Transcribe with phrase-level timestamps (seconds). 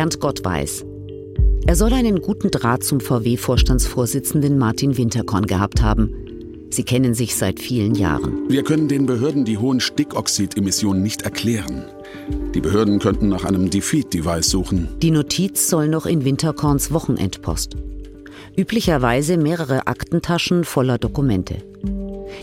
[0.00, 0.86] Bernd Gottweis.
[1.66, 6.14] Er soll einen guten Draht zum VW-Vorstandsvorsitzenden Martin Winterkorn gehabt haben.
[6.70, 8.48] Sie kennen sich seit vielen Jahren.
[8.48, 11.84] Wir können den Behörden die hohen Stickoxidemissionen nicht erklären.
[12.54, 14.88] Die Behörden könnten nach einem Defeat-Device suchen.
[15.02, 17.76] Die Notiz soll noch in Winterkorns Wochenendpost.
[18.56, 21.56] Üblicherweise mehrere Aktentaschen voller Dokumente.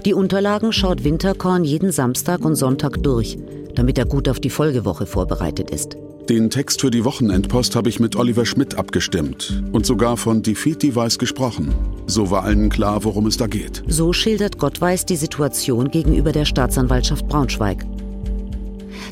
[0.06, 3.40] Die Unterlagen schaut Winterkorn jeden Samstag und Sonntag durch,
[3.78, 5.98] damit er gut auf die Folgewoche vorbereitet ist.
[6.30, 10.84] Den Text für die Wochenendpost habe ich mit Oliver Schmidt abgestimmt und sogar von Defeat
[10.84, 11.74] Device gesprochen.
[12.06, 13.84] So war allen klar, worum es da geht.
[13.88, 17.86] So schildert Gottweis die Situation gegenüber der Staatsanwaltschaft Braunschweig.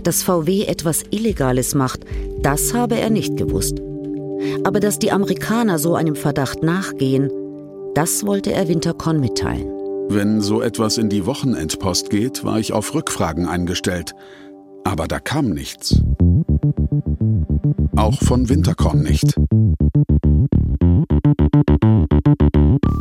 [0.04, 2.02] Dass VW etwas Illegales macht,
[2.42, 3.80] das habe er nicht gewusst.
[4.64, 7.32] Aber dass die Amerikaner so einem Verdacht nachgehen,
[7.94, 9.76] das wollte er Winterkorn mitteilen.
[10.10, 14.14] Wenn so etwas in die Wochenendpost geht, war ich auf Rückfragen eingestellt.
[14.86, 16.02] Aber da kam nichts.
[17.96, 19.36] Auch von Winterkorn nicht.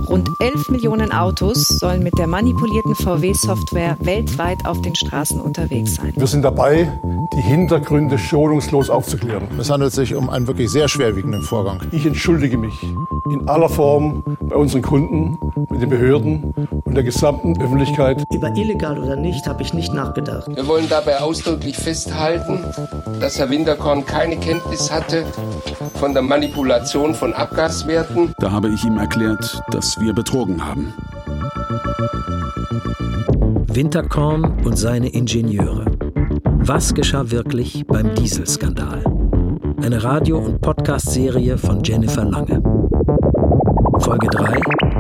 [0.09, 6.13] Rund 11 Millionen Autos sollen mit der manipulierten VW-Software weltweit auf den Straßen unterwegs sein.
[6.17, 6.91] Wir sind dabei,
[7.37, 9.49] die Hintergründe schonungslos aufzuklären.
[9.59, 11.81] Es handelt sich um einen wirklich sehr schwerwiegenden Vorgang.
[11.93, 12.75] Ich entschuldige mich
[13.31, 15.37] in aller Form bei unseren Kunden,
[15.71, 16.55] mit den Behörden
[16.95, 18.25] und der gesamten Öffentlichkeit.
[18.33, 20.47] Über illegal oder nicht habe ich nicht nachgedacht.
[20.55, 22.61] Wir wollen dabei ausdrücklich festhalten,
[23.19, 25.25] dass Herr Winterkorn keine Kenntnis hatte
[25.95, 28.33] von der Manipulation von Abgaswerten.
[28.39, 30.95] Da habe ich ihm erklärt, dass wir betrogen haben.
[33.73, 35.87] Winterkorn und seine Ingenieure.
[36.45, 39.03] Was geschah wirklich beim Dieselskandal?
[39.83, 42.63] Eine Radio- und Podcast-Serie von Jennifer Lange.
[43.99, 44.94] Folge 3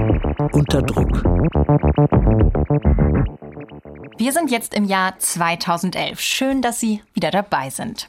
[0.54, 1.24] Unter Druck.
[4.16, 6.20] Wir sind jetzt im Jahr 2011.
[6.20, 8.08] Schön, dass Sie wieder dabei sind.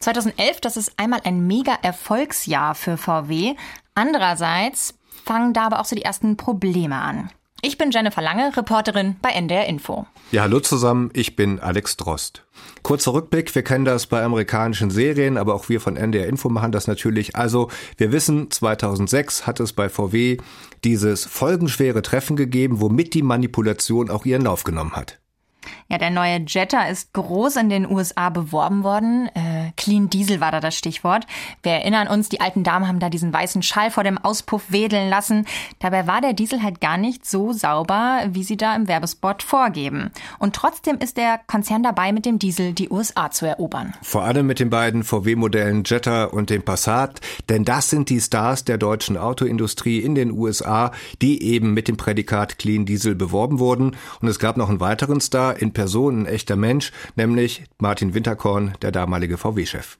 [0.00, 3.54] 2011, das ist einmal ein mega Erfolgsjahr für VW.
[3.94, 7.30] Andererseits fangen da aber auch so die ersten Probleme an.
[7.66, 10.06] Ich bin Jennifer Lange, Reporterin bei NDR Info.
[10.30, 12.44] Ja, hallo zusammen, ich bin Alex Drost.
[12.84, 16.70] Kurzer Rückblick, wir kennen das bei amerikanischen Serien, aber auch wir von NDR Info machen
[16.70, 17.34] das natürlich.
[17.34, 20.36] Also, wir wissen, 2006 hat es bei VW
[20.84, 25.18] dieses folgenschwere Treffen gegeben, womit die Manipulation auch ihren Lauf genommen hat.
[25.88, 29.28] Ja, der neue Jetta ist groß in den USA beworben worden.
[29.34, 31.26] Äh, Clean Diesel war da das Stichwort.
[31.62, 35.08] Wir erinnern uns, die alten Damen haben da diesen weißen Schall vor dem Auspuff wedeln
[35.08, 35.46] lassen.
[35.78, 40.10] Dabei war der Diesel halt gar nicht so sauber, wie sie da im Werbespot vorgeben.
[40.40, 43.94] Und trotzdem ist der Konzern dabei, mit dem Diesel die USA zu erobern.
[44.02, 48.64] Vor allem mit den beiden VW-Modellen Jetta und dem Passat, denn das sind die Stars
[48.64, 50.90] der deutschen Autoindustrie in den USA,
[51.22, 53.94] die eben mit dem Prädikat Clean Diesel beworben wurden.
[54.20, 58.72] Und es gab noch einen weiteren Star in Person, ein echter Mensch, nämlich Martin Winterkorn,
[58.80, 59.98] der damalige VW-Chef.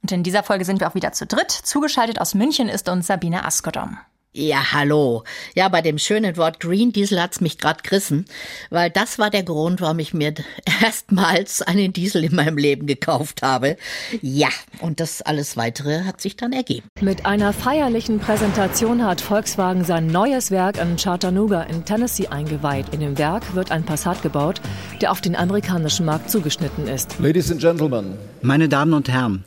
[0.00, 1.50] Und in dieser Folge sind wir auch wieder zu dritt.
[1.50, 3.98] Zugeschaltet aus München ist uns Sabine Askodom.
[4.34, 5.24] Ja, hallo.
[5.54, 8.24] Ja, bei dem schönen Wort Green Diesel hat's mich grad gerissen,
[8.70, 10.32] weil das war der Grund, warum ich mir
[10.82, 13.76] erstmals einen Diesel in meinem Leben gekauft habe.
[14.22, 14.48] Ja,
[14.80, 16.88] und das alles weitere hat sich dann ergeben.
[17.02, 22.86] Mit einer feierlichen Präsentation hat Volkswagen sein neues Werk in Chattanooga in Tennessee eingeweiht.
[22.94, 24.62] In dem Werk wird ein Passat gebaut,
[25.02, 27.18] der auf den amerikanischen Markt zugeschnitten ist.
[27.18, 29.44] Ladies and Gentlemen, Meine Damen und Herren,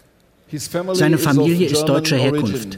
[0.94, 2.78] seine Familie ist deutscher Herkunft.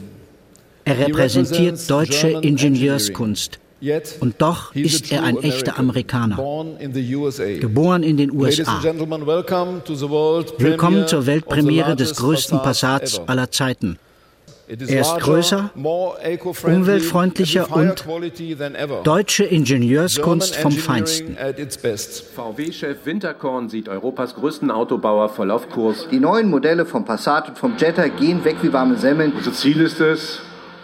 [0.88, 3.58] Er repräsentiert deutsche Ingenieurskunst.
[4.20, 6.36] Und doch ist er ein echter Amerikaner,
[7.60, 8.82] geboren in den USA.
[10.58, 13.98] Willkommen zur Weltpremiere des größten Passats aller Zeiten.
[14.66, 18.04] Er ist größer, umweltfreundlicher und
[19.04, 21.36] deutsche Ingenieurskunst vom Feinsten.
[22.34, 26.06] VW-Chef Winterkorn sieht Europas größten Autobauer voll auf Kurs.
[26.10, 29.32] Die neuen Modelle vom Passat und vom Jetta gehen weg wie warme Semmeln.
[29.34, 30.40] Unser Ziel ist es,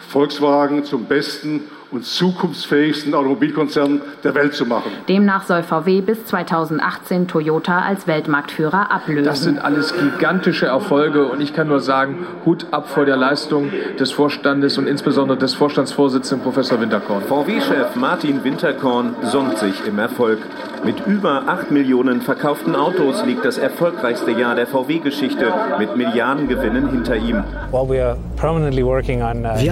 [0.09, 1.63] Volkswagen zum besten
[1.95, 4.91] und zukunftsfähigsten Automobilkonzern der Welt zu machen.
[5.09, 9.25] Demnach soll VW bis 2018 Toyota als Weltmarktführer ablösen.
[9.25, 13.71] Das sind alles gigantische Erfolge und ich kann nur sagen, Hut ab vor der Leistung
[13.99, 17.23] des Vorstandes und insbesondere des Vorstandsvorsitzenden Professor Winterkorn.
[17.23, 20.39] VW-Chef Martin Winterkorn sonnt sich im Erfolg.
[20.85, 27.17] Mit über 8 Millionen verkauften Autos liegt das erfolgreichste Jahr der VW-Geschichte mit Milliardengewinnen hinter
[27.17, 27.43] ihm.
[27.71, 28.17] Wir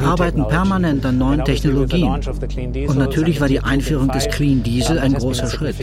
[0.02, 2.11] arbeiten permanent an neuen Technologien.
[2.12, 5.76] Und natürlich war die Einführung des Clean Diesel ein großer Schritt.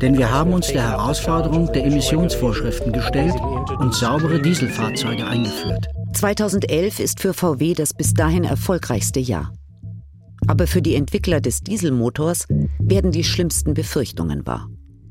[0.00, 3.34] Denn wir haben uns der Herausforderung der Emissionsvorschriften gestellt
[3.78, 5.86] und saubere Dieselfahrzeuge eingeführt.
[6.14, 9.52] 2011 ist für VW das bis dahin erfolgreichste Jahr.
[10.46, 12.46] Aber für die Entwickler des Dieselmotors
[12.78, 14.68] werden die schlimmsten Befürchtungen wahr.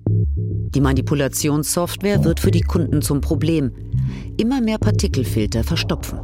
[0.08, 3.72] Die Manipulationssoftware wird für die Kunden zum Problem.
[4.38, 6.20] Immer mehr Partikelfilter verstopfen.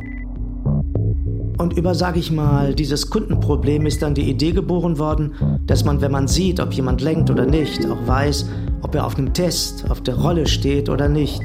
[1.61, 5.33] Und über, sage ich mal, dieses Kundenproblem ist dann die Idee geboren worden,
[5.67, 8.49] dass man, wenn man sieht, ob jemand lenkt oder nicht, auch weiß,
[8.81, 11.39] ob er auf einem Test, auf der Rolle steht oder nicht.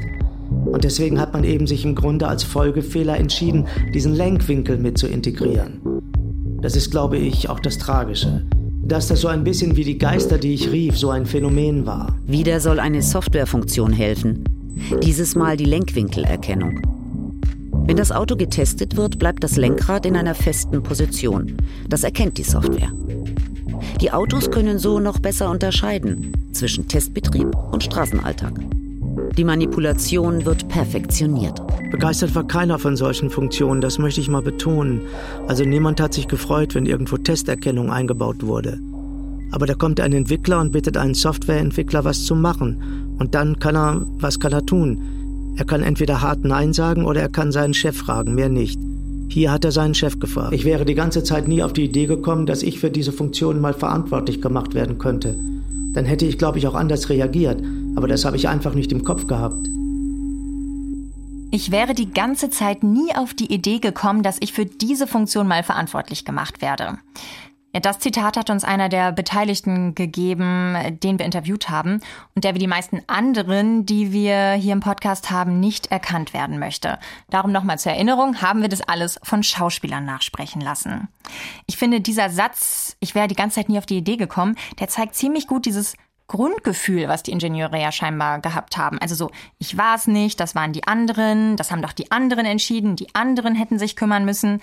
[0.65, 5.05] Und deswegen hat man eben sich im Grunde als Folgefehler entschieden, diesen Lenkwinkel mit zu
[5.05, 5.81] integrieren.
[6.61, 8.43] Das ist, glaube ich, auch das Tragische.
[8.83, 12.17] Dass das so ein bisschen wie die Geister, die ich rief, so ein Phänomen war.
[12.25, 14.45] Wieder soll eine Softwarefunktion helfen.
[15.03, 16.96] Dieses Mal die Lenkwinkelerkennung.
[17.87, 21.55] Wenn das Auto getestet wird, bleibt das Lenkrad in einer festen Position.
[21.87, 22.91] Das erkennt die Software.
[24.01, 28.59] Die Autos können so noch besser unterscheiden zwischen Testbetrieb und Straßenalltag.
[29.37, 31.61] Die Manipulation wird perfektioniert.
[31.89, 34.99] Begeistert war keiner von solchen Funktionen, das möchte ich mal betonen.
[35.47, 38.79] Also niemand hat sich gefreut, wenn irgendwo Testerkennung eingebaut wurde.
[39.51, 43.15] Aber da kommt ein Entwickler und bittet einen Softwareentwickler, was zu machen.
[43.17, 45.01] Und dann kann er, was kann er tun?
[45.57, 48.79] Er kann entweder hart Nein sagen oder er kann seinen Chef fragen, mehr nicht.
[49.29, 50.53] Hier hat er seinen Chef gefragt.
[50.53, 53.59] Ich wäre die ganze Zeit nie auf die Idee gekommen, dass ich für diese Funktion
[53.59, 55.35] mal verantwortlich gemacht werden könnte.
[55.93, 57.61] Dann hätte ich, glaube ich, auch anders reagiert,
[57.95, 59.67] aber das habe ich einfach nicht im Kopf gehabt.
[61.49, 65.47] Ich wäre die ganze Zeit nie auf die Idee gekommen, dass ich für diese Funktion
[65.47, 66.99] mal verantwortlich gemacht werde.
[67.81, 71.99] Das Zitat hat uns einer der Beteiligten gegeben, den wir interviewt haben
[72.35, 76.59] und der wie die meisten anderen, die wir hier im Podcast haben, nicht erkannt werden
[76.59, 76.97] möchte.
[77.29, 81.07] Darum nochmal zur Erinnerung, haben wir das alles von Schauspielern nachsprechen lassen.
[81.65, 84.87] Ich finde, dieser Satz, ich wäre die ganze Zeit nie auf die Idee gekommen, der
[84.87, 85.95] zeigt ziemlich gut dieses
[86.27, 88.99] Grundgefühl, was die Ingenieure ja scheinbar gehabt haben.
[88.99, 92.45] Also so, ich war es nicht, das waren die anderen, das haben doch die anderen
[92.45, 94.61] entschieden, die anderen hätten sich kümmern müssen.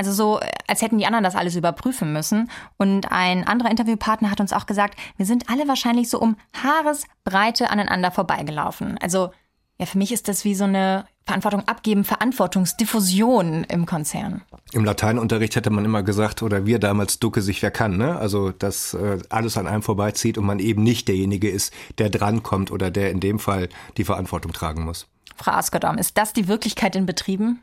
[0.00, 2.50] Also so, als hätten die anderen das alles überprüfen müssen.
[2.78, 7.68] Und ein anderer Interviewpartner hat uns auch gesagt, wir sind alle wahrscheinlich so um Haaresbreite
[7.68, 8.96] aneinander vorbeigelaufen.
[9.02, 9.30] Also
[9.78, 14.40] ja, für mich ist das wie so eine Verantwortung abgeben, Verantwortungsdiffusion im Konzern.
[14.72, 18.16] Im Lateinunterricht hätte man immer gesagt, oder wir damals, ducke sich wer kann, ne?
[18.16, 22.70] Also, dass äh, alles an einem vorbeizieht und man eben nicht derjenige ist, der drankommt
[22.70, 23.68] oder der in dem Fall
[23.98, 25.08] die Verantwortung tragen muss.
[25.36, 27.60] Frau Askedom, ist das die Wirklichkeit in Betrieben?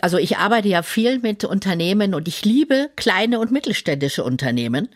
[0.00, 4.88] Also ich arbeite ja viel mit Unternehmen und ich liebe kleine und mittelständische Unternehmen,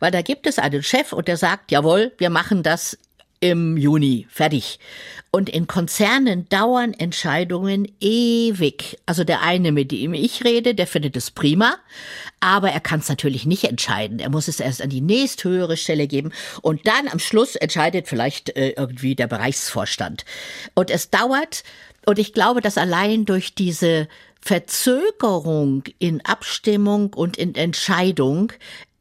[0.00, 2.98] weil da gibt es einen Chef und der sagt, jawohl, wir machen das
[3.40, 4.80] im Juni, fertig.
[5.30, 8.98] Und in Konzernen dauern Entscheidungen ewig.
[9.06, 11.76] Also der eine, mit dem ich rede, der findet es prima,
[12.40, 14.18] aber er kann es natürlich nicht entscheiden.
[14.18, 16.32] Er muss es erst an die nächsthöhere Stelle geben
[16.62, 20.24] und dann am Schluss entscheidet vielleicht äh, irgendwie der Bereichsvorstand.
[20.74, 21.62] Und es dauert,
[22.06, 24.08] und ich glaube, dass allein durch diese
[24.48, 28.50] Verzögerung in Abstimmung und in Entscheidung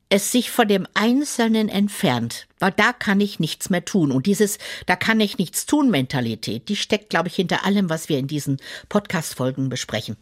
[0.10, 4.12] es sich von dem Einzelnen entfernt, weil da kann ich nichts mehr tun.
[4.12, 4.58] Und dieses
[4.88, 8.28] Da kann ich nichts tun Mentalität, die steckt, glaube ich, hinter allem, was wir in
[8.28, 8.58] diesen
[8.90, 10.18] Podcast-Folgen besprechen.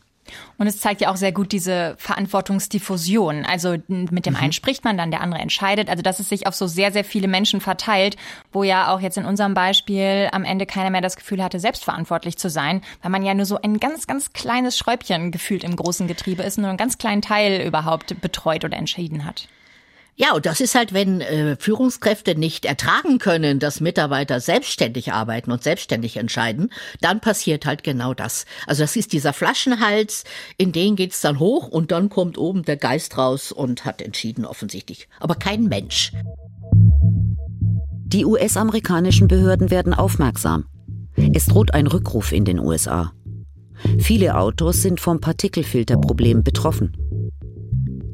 [0.57, 3.45] Und es zeigt ja auch sehr gut diese Verantwortungsdiffusion.
[3.45, 4.39] Also mit dem mhm.
[4.39, 5.89] einen spricht man, dann der andere entscheidet.
[5.89, 8.15] Also dass es sich auf so sehr, sehr viele Menschen verteilt,
[8.51, 12.37] wo ja auch jetzt in unserem Beispiel am Ende keiner mehr das Gefühl hatte, selbstverantwortlich
[12.37, 16.07] zu sein, weil man ja nur so ein ganz, ganz kleines Schräubchen gefühlt im großen
[16.07, 19.47] Getriebe ist, nur einen ganz kleinen Teil überhaupt betreut oder entschieden hat.
[20.17, 25.51] Ja, und das ist halt, wenn äh, Führungskräfte nicht ertragen können, dass Mitarbeiter selbstständig arbeiten
[25.51, 26.71] und selbstständig entscheiden,
[27.01, 28.45] dann passiert halt genau das.
[28.65, 30.23] Also das ist dieser Flaschenhals,
[30.57, 34.45] in den geht's dann hoch und dann kommt oben der Geist raus und hat entschieden
[34.45, 35.09] offensichtlich.
[35.19, 36.13] Aber kein Mensch.
[38.05, 40.65] Die US-amerikanischen Behörden werden aufmerksam.
[41.33, 43.11] Es droht ein Rückruf in den USA.
[43.99, 46.95] Viele Autos sind vom Partikelfilterproblem betroffen.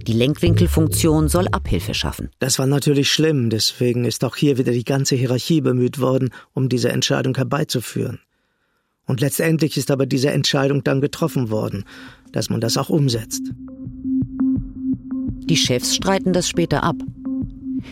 [0.08, 2.30] Die Lenkwinkelfunktion soll Abhilfe schaffen.
[2.40, 6.70] Das war natürlich schlimm, deswegen ist auch hier wieder die ganze Hierarchie bemüht worden, um
[6.70, 8.20] diese Entscheidung herbeizuführen.
[9.06, 11.84] Und letztendlich ist aber diese Entscheidung dann getroffen worden,
[12.32, 13.52] dass man das auch umsetzt.
[15.44, 16.96] Die Chefs streiten das später ab.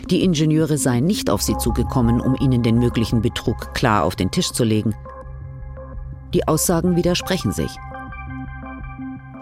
[0.08, 4.30] Die Ingenieure seien nicht auf sie zugekommen, um ihnen den möglichen Betrug klar auf den
[4.30, 4.94] Tisch zu legen.
[6.32, 7.70] Die Aussagen widersprechen sich.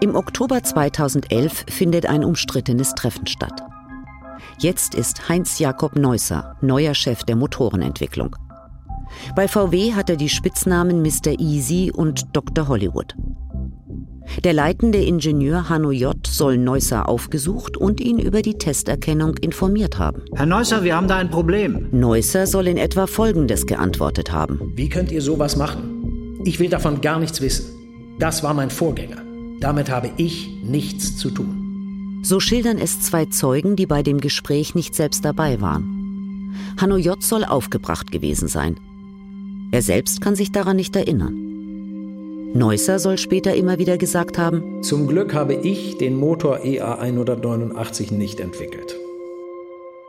[0.01, 3.61] Im Oktober 2011 findet ein umstrittenes Treffen statt.
[4.59, 8.33] Jetzt ist Heinz Jakob Neusser neuer Chef der Motorenentwicklung.
[9.35, 11.37] Bei VW hat er die Spitznamen Mr.
[11.37, 12.69] Easy und Dr.
[12.69, 13.13] Hollywood.
[14.45, 16.15] Der leitende Ingenieur Hanno J.
[16.25, 20.21] soll Neusser aufgesucht und ihn über die Testerkennung informiert haben.
[20.33, 21.89] Herr Neusser, wir haben da ein Problem.
[21.91, 24.61] Neusser soll in etwa Folgendes geantwortet haben.
[24.75, 26.39] Wie könnt ihr sowas machen?
[26.45, 27.65] Ich will davon gar nichts wissen.
[28.17, 29.28] Das war mein Vorgänger.
[29.59, 32.21] Damit habe ich nichts zu tun.
[32.23, 36.53] So schildern es zwei Zeugen, die bei dem Gespräch nicht selbst dabei waren.
[36.79, 37.21] Hanno J.
[37.21, 38.79] soll aufgebracht gewesen sein.
[39.71, 41.49] Er selbst kann sich daran nicht erinnern.
[42.53, 48.11] Neusser soll später immer wieder gesagt haben, Zum Glück habe ich den Motor EA 189
[48.11, 48.95] nicht entwickelt.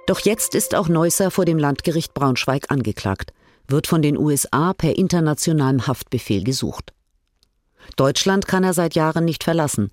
[0.07, 3.33] Doch jetzt ist auch Neusser vor dem Landgericht Braunschweig angeklagt,
[3.69, 6.93] wird von den USA per internationalem Haftbefehl gesucht.
[7.97, 9.91] Deutschland kann er seit Jahren nicht verlassen.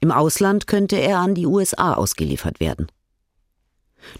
[0.00, 2.88] Im Ausland könnte er an die USA ausgeliefert werden.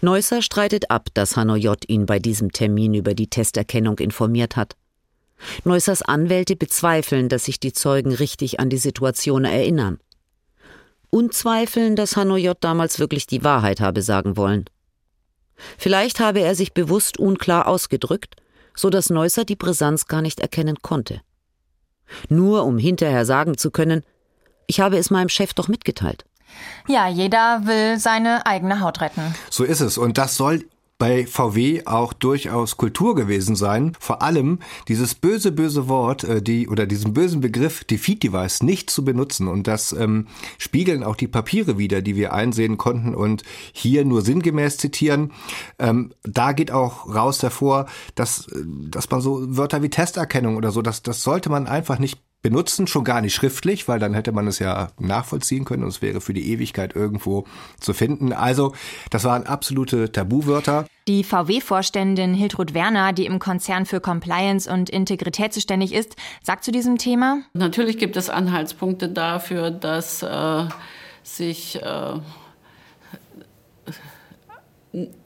[0.01, 1.77] Neusser streitet ab, dass Hanoi J.
[1.87, 4.75] ihn bei diesem Termin über die Testerkennung informiert hat.
[5.63, 9.99] Neussers Anwälte bezweifeln, dass sich die Zeugen richtig an die Situation erinnern.
[11.09, 12.57] Und zweifeln, dass Hanoi J.
[12.59, 14.65] damals wirklich die Wahrheit habe sagen wollen.
[15.77, 18.35] Vielleicht habe er sich bewusst unklar ausgedrückt,
[18.75, 21.21] so dass Neusser die Brisanz gar nicht erkennen konnte.
[22.29, 24.03] Nur um hinterher sagen zu können,
[24.67, 26.25] ich habe es meinem Chef doch mitgeteilt.
[26.87, 29.35] Ja, jeder will seine eigene Haut retten.
[29.49, 29.97] So ist es.
[29.97, 30.65] Und das soll
[30.97, 33.93] bei VW auch durchaus Kultur gewesen sein.
[33.99, 38.89] Vor allem dieses böse, böse Wort, äh, die oder diesen bösen Begriff Defeat Device nicht
[38.89, 39.47] zu benutzen.
[39.47, 44.21] Und das ähm, spiegeln auch die Papiere wieder, die wir einsehen konnten und hier nur
[44.21, 45.33] sinngemäß zitieren.
[45.79, 50.71] Ähm, da geht auch raus hervor, dass, äh, dass man so Wörter wie Testerkennung oder
[50.71, 54.31] so, das, das sollte man einfach nicht benutzen, schon gar nicht schriftlich, weil dann hätte
[54.31, 57.45] man es ja nachvollziehen können und es wäre für die Ewigkeit irgendwo
[57.79, 58.33] zu finden.
[58.33, 58.75] Also,
[59.09, 60.85] das waren absolute Tabuwörter.
[61.07, 66.71] Die VW-Vorständin Hiltrud Werner, die im Konzern für Compliance und Integrität zuständig ist, sagt zu
[66.71, 67.39] diesem Thema?
[67.55, 70.65] Natürlich gibt es Anhaltspunkte dafür, dass äh,
[71.23, 72.19] sich äh,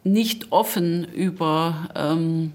[0.05, 2.53] nicht offen über ähm,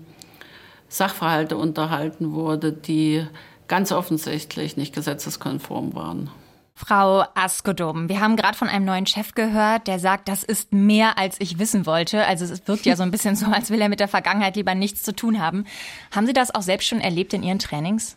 [0.89, 3.27] Sachverhalte unterhalten wurde, die
[3.69, 6.31] ganz offensichtlich nicht gesetzeskonform waren.
[6.77, 11.19] Frau Askodom, wir haben gerade von einem neuen Chef gehört, der sagt, das ist mehr,
[11.19, 12.27] als ich wissen wollte.
[12.27, 14.75] Also es wirkt ja so ein bisschen so, als will er mit der Vergangenheit lieber
[14.75, 15.67] nichts zu tun haben.
[16.11, 18.17] Haben Sie das auch selbst schon erlebt in Ihren Trainings?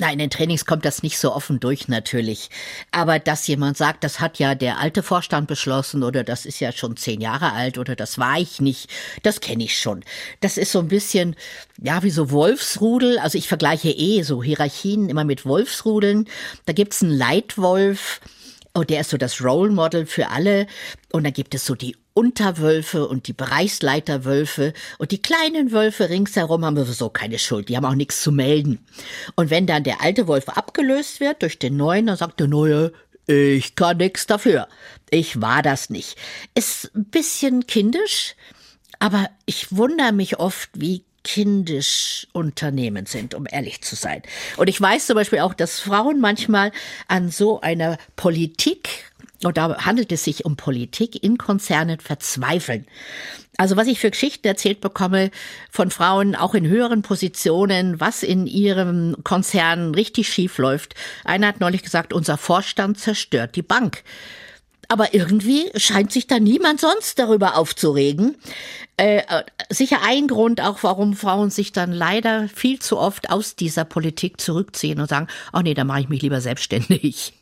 [0.00, 2.48] Nein, in den Trainings kommt das nicht so offen durch natürlich.
[2.90, 6.72] Aber dass jemand sagt, das hat ja der alte Vorstand beschlossen oder das ist ja
[6.72, 8.88] schon zehn Jahre alt oder das war ich nicht,
[9.22, 10.02] das kenne ich schon.
[10.40, 11.36] Das ist so ein bisschen,
[11.82, 13.18] ja, wie so Wolfsrudel.
[13.18, 16.26] Also ich vergleiche eh so Hierarchien immer mit Wolfsrudeln.
[16.64, 18.20] Da gibt's einen Leitwolf.
[18.74, 20.66] Oh, der ist so das Role Model für alle.
[21.12, 26.64] Und dann gibt es so die Unterwölfe und die Bereichsleiterwölfe und die kleinen Wölfe ringsherum
[26.64, 28.84] haben sowieso keine Schuld, die haben auch nichts zu melden.
[29.36, 32.92] Und wenn dann der alte Wolf abgelöst wird durch den neuen, dann sagt der neue,
[33.26, 34.66] ich kann nichts dafür.
[35.10, 36.16] Ich war das nicht.
[36.54, 38.34] Ist ein bisschen kindisch,
[38.98, 44.22] aber ich wundere mich oft, wie kindisch Unternehmen sind, um ehrlich zu sein.
[44.56, 46.72] Und ich weiß zum Beispiel auch, dass Frauen manchmal
[47.08, 49.09] an so einer Politik
[49.44, 52.86] und da handelt es sich um Politik in Konzernen verzweifeln.
[53.56, 55.30] Also was ich für Geschichten erzählt bekomme
[55.70, 60.94] von Frauen, auch in höheren Positionen, was in ihrem Konzern richtig schief läuft.
[61.24, 64.02] Einer hat neulich gesagt, unser Vorstand zerstört die Bank.
[64.88, 68.36] Aber irgendwie scheint sich da niemand sonst darüber aufzuregen.
[68.96, 69.22] Äh,
[69.68, 74.40] sicher ein Grund auch, warum Frauen sich dann leider viel zu oft aus dieser Politik
[74.40, 77.32] zurückziehen und sagen, oh nee, da mache ich mich lieber selbstständig.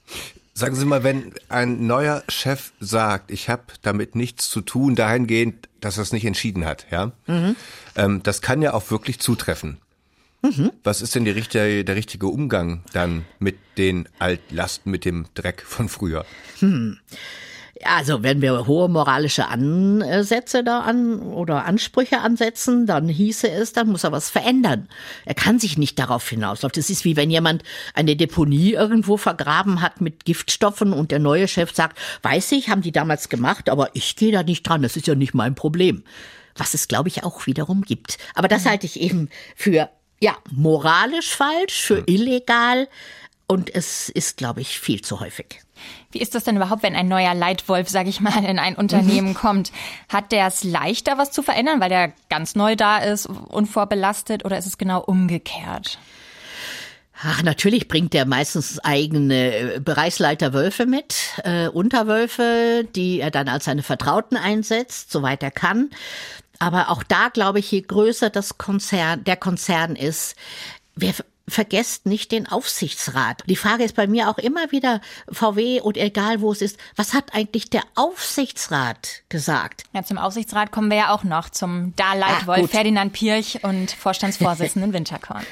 [0.59, 5.69] Sagen Sie mal, wenn ein neuer Chef sagt, ich habe damit nichts zu tun, dahingehend,
[5.81, 7.55] dass er es nicht entschieden hat, ja, mhm.
[7.95, 9.79] ähm, das kann ja auch wirklich zutreffen.
[10.43, 10.73] Mhm.
[10.83, 11.33] Was ist denn die,
[11.85, 16.27] der richtige Umgang dann mit den Altlasten, mit dem Dreck von früher?
[16.59, 16.99] Hm.
[17.85, 23.89] Also wenn wir hohe moralische Ansätze da an oder Ansprüche ansetzen, dann hieße es, dann
[23.89, 24.89] muss er was verändern.
[25.25, 26.81] Er kann sich nicht darauf hinauslaufen.
[26.81, 27.63] Das ist wie wenn jemand
[27.95, 32.83] eine Deponie irgendwo vergraben hat mit Giftstoffen und der neue Chef sagt, weiß ich, haben
[32.83, 36.03] die damals gemacht, aber ich gehe da nicht dran, das ist ja nicht mein Problem.
[36.57, 38.19] Was es, glaube ich, auch wiederum gibt.
[38.35, 39.89] Aber das halte ich eben für,
[40.21, 42.89] ja, moralisch falsch, für illegal
[43.47, 45.61] und es ist, glaube ich, viel zu häufig.
[46.11, 49.29] Wie ist das denn überhaupt, wenn ein neuer Leitwolf, sage ich mal, in ein Unternehmen
[49.29, 49.35] mhm.
[49.35, 49.73] kommt?
[50.09, 54.59] Hat der es leichter, was zu verändern, weil der ganz neu da ist, unvorbelastet, oder
[54.59, 55.99] ist es genau umgekehrt?
[57.21, 63.49] Ach, natürlich bringt der meistens eigene äh, Bereichsleiter Wölfe mit, äh, Unterwölfe, die er dann
[63.49, 65.91] als seine Vertrauten einsetzt, soweit er kann.
[66.61, 70.37] Aber auch da glaube ich, je größer das Konzern, der Konzern ist,
[70.95, 71.15] wir
[71.49, 73.43] vergesst nicht den Aufsichtsrat.
[73.47, 75.01] Die Frage ist bei mir auch immer wieder,
[75.31, 79.85] VW und egal wo es ist, was hat eigentlich der Aufsichtsrat gesagt?
[79.93, 84.93] Ja, zum Aufsichtsrat kommen wir ja auch noch, zum Darleitwolf ah, Ferdinand Pirch und Vorstandsvorsitzenden
[84.93, 85.45] Winterkorn.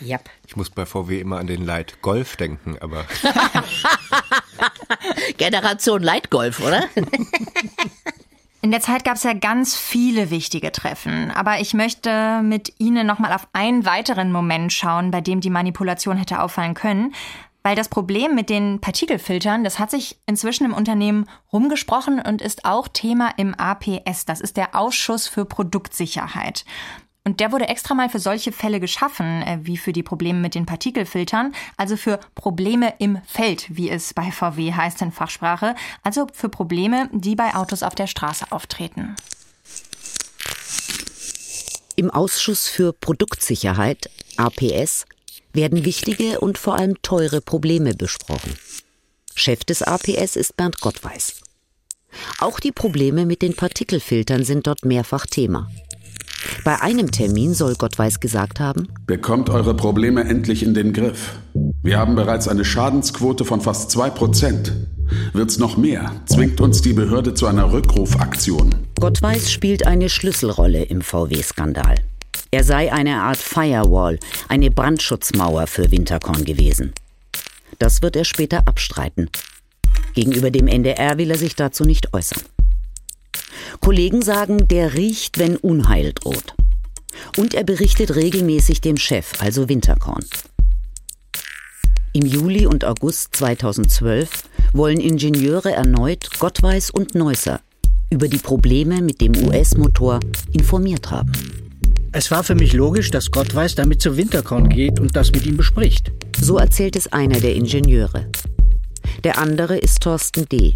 [0.00, 0.30] Yep.
[0.46, 3.04] Ich muss bei VW immer an den Leit Golf denken, aber.
[5.36, 6.84] Generation Leitgolf, oder?
[8.60, 13.06] In der Zeit gab es ja ganz viele wichtige Treffen, aber ich möchte mit Ihnen
[13.06, 17.14] nochmal auf einen weiteren Moment schauen, bei dem die Manipulation hätte auffallen können,
[17.62, 22.64] weil das Problem mit den Partikelfiltern, das hat sich inzwischen im Unternehmen rumgesprochen und ist
[22.64, 24.24] auch Thema im APS.
[24.24, 26.64] Das ist der Ausschuss für Produktsicherheit.
[27.28, 30.54] Und der wurde extra mal für solche Fälle geschaffen, äh, wie für die Probleme mit
[30.54, 36.26] den Partikelfiltern, also für Probleme im Feld, wie es bei VW heißt in Fachsprache, also
[36.32, 39.14] für Probleme, die bei Autos auf der Straße auftreten.
[41.96, 44.08] Im Ausschuss für Produktsicherheit,
[44.38, 45.04] APS,
[45.52, 48.56] werden wichtige und vor allem teure Probleme besprochen.
[49.34, 51.42] Chef des APS ist Bernd Gottweis.
[52.38, 55.68] Auch die Probleme mit den Partikelfiltern sind dort mehrfach Thema.
[56.68, 61.38] Bei einem Termin soll Gottweis gesagt haben, Bekommt eure Probleme endlich in den Griff.
[61.82, 64.70] Wir haben bereits eine Schadensquote von fast 2%.
[65.32, 68.74] Wird's noch mehr, zwingt uns die Behörde zu einer Rückrufaktion.
[69.00, 71.94] Gottweis spielt eine Schlüsselrolle im VW-Skandal.
[72.50, 74.18] Er sei eine Art Firewall,
[74.50, 76.92] eine Brandschutzmauer für Winterkorn gewesen.
[77.78, 79.30] Das wird er später abstreiten.
[80.12, 82.42] Gegenüber dem NDR will er sich dazu nicht äußern.
[83.80, 86.57] Kollegen sagen, der riecht, wenn Unheil droht.
[87.36, 90.24] Und er berichtet regelmäßig dem Chef, also Winterkorn.
[92.12, 94.30] Im Juli und August 2012
[94.72, 97.60] wollen Ingenieure erneut Gottweis und Neusser
[98.10, 100.20] über die Probleme mit dem US-Motor
[100.52, 101.32] informiert haben.
[102.12, 105.56] Es war für mich logisch, dass Gottweis damit zu Winterkorn geht und das mit ihm
[105.58, 106.10] bespricht.
[106.40, 108.30] So erzählt es einer der Ingenieure.
[109.24, 110.74] Der andere ist Thorsten D.,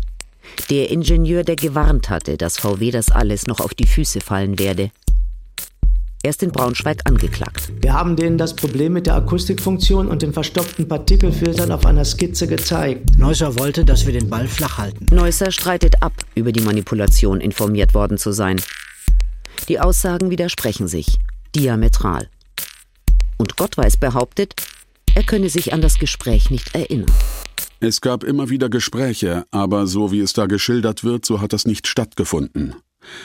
[0.68, 4.90] der Ingenieur, der gewarnt hatte, dass VW das alles noch auf die Füße fallen werde.
[6.24, 7.72] Er ist in Braunschweig angeklagt.
[7.80, 12.46] Wir haben denen das Problem mit der Akustikfunktion und den verstopften Partikelfiltern auf einer Skizze
[12.46, 13.18] gezeigt.
[13.18, 15.04] Neusser wollte, dass wir den Ball flach halten.
[15.12, 18.60] Neusser streitet ab, über die Manipulation informiert worden zu sein.
[19.68, 21.18] Die Aussagen widersprechen sich,
[21.56, 22.28] diametral.
[23.36, 24.54] Und Gottweis behauptet,
[25.16, 27.10] er könne sich an das Gespräch nicht erinnern.
[27.80, 31.66] Es gab immer wieder Gespräche, aber so wie es da geschildert wird, so hat das
[31.66, 32.76] nicht stattgefunden.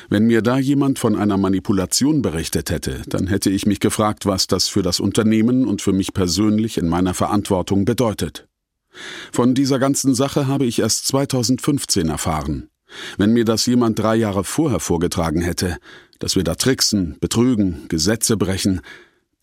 [0.10, 4.48] Wenn mir da jemand von einer Manipulation berichtet hätte, dann hätte ich mich gefragt, was
[4.48, 8.48] das für das Unternehmen und für mich persönlich in meiner Verantwortung bedeutet.
[9.32, 12.70] Von dieser ganzen Sache habe ich erst 2015 erfahren.
[13.18, 15.78] Wenn mir das jemand drei Jahre vorher vorgetragen hätte,
[16.20, 18.82] dass wir da tricksen, betrügen, Gesetze brechen,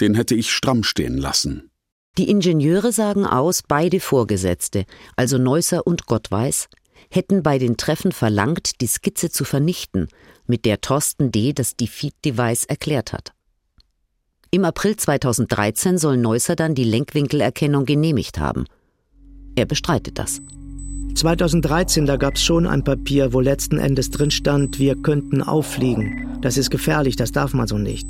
[0.01, 1.70] den hätte ich stramm stehen lassen.
[2.16, 6.68] Die Ingenieure sagen aus, beide Vorgesetzte, also Neusser und Gottweis,
[7.14, 10.09] hätten bei den Treffen verlangt, die Skizze zu vernichten,
[10.46, 11.53] mit der Thorsten D.
[11.53, 13.33] das Defeat-Device erklärt hat.
[14.50, 18.64] Im April 2013 soll Neusser dann die Lenkwinkelerkennung genehmigt haben.
[19.57, 20.40] Er bestreitet das.
[21.14, 26.38] 2013, da gab es schon ein Papier, wo letzten Endes drin stand, wir könnten auffliegen.
[26.40, 28.07] Das ist gefährlich, das darf man so nicht.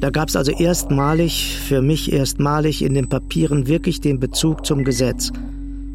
[0.00, 4.82] Da gab es also erstmalig, für mich erstmalig in den Papieren wirklich den Bezug zum
[4.82, 5.30] Gesetz.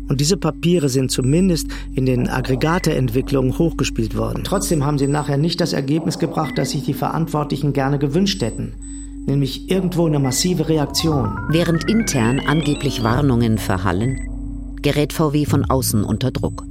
[0.08, 4.43] Und diese Papiere sind zumindest in den Aggregateentwicklungen hochgespielt worden.
[4.43, 8.74] Trotzdem haben sie nachher nicht das Ergebnis gebracht, das sich die Verantwortlichen gerne gewünscht hätten.
[9.26, 11.38] Nämlich irgendwo eine massive Reaktion.
[11.50, 16.63] Während intern angeblich Warnungen verhallen, gerät VW von außen unter Druck.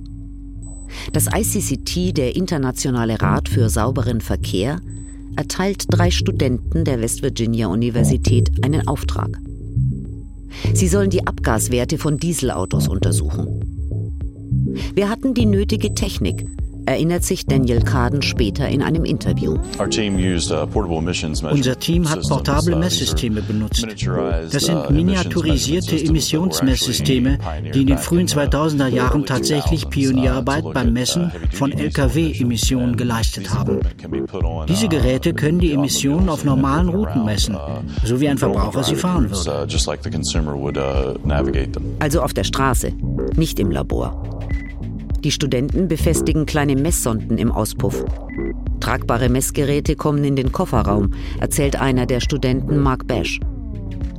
[1.13, 4.81] Das ICCT, der Internationale Rat für sauberen Verkehr,
[5.37, 9.39] erteilt drei Studenten der West Virginia Universität einen Auftrag.
[10.75, 13.77] Sie sollen die Abgaswerte von Dieselautos untersuchen.
[14.95, 16.47] Wir hatten die nötige Technik,
[16.87, 19.57] erinnert sich Daniel Kaden später in einem Interview.
[19.79, 19.85] Uh,
[21.51, 23.87] Unser Team hat portable Messsysteme benutzt.
[24.53, 27.39] Das sind uh, miniaturisierte Emissionsmesssysteme,
[27.75, 33.81] die in den frühen 2000er Jahren tatsächlich uh, Pionierarbeit beim Messen von Lkw-Emissionen geleistet haben.
[34.69, 37.57] Diese Geräte können die Emissionen auf normalen Routen messen,
[38.05, 39.67] so wie ein Verbraucher sie fahren würde.
[41.99, 42.93] Also auf der Straße,
[43.37, 44.23] nicht im Labor.
[45.25, 48.05] Die Studenten befestigen kleine Messsonden im Auspuff.
[48.81, 53.41] Tragbare Messgeräte kommen in den Kofferraum, erzählt einer der Studenten Mark Bash.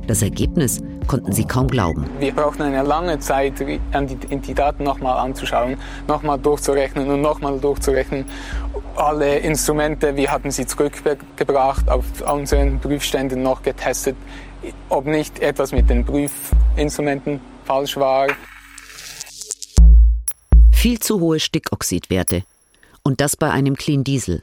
[0.06, 2.04] Das Ergebnis konnten sie kaum glauben.
[2.18, 8.24] Wir brauchten eine lange Zeit, die Daten nochmal anzuschauen, nochmal durchzurechnen und nochmal durchzurechnen.
[8.96, 14.16] Alle Instrumente, wir hatten sie zurückgebracht, auf unseren Prüfständen noch getestet,
[14.88, 18.26] ob nicht etwas mit den Prüfinstrumenten falsch war
[20.78, 22.44] viel zu hohe Stickoxidwerte.
[23.02, 24.40] Und das bei einem Clean Diesel.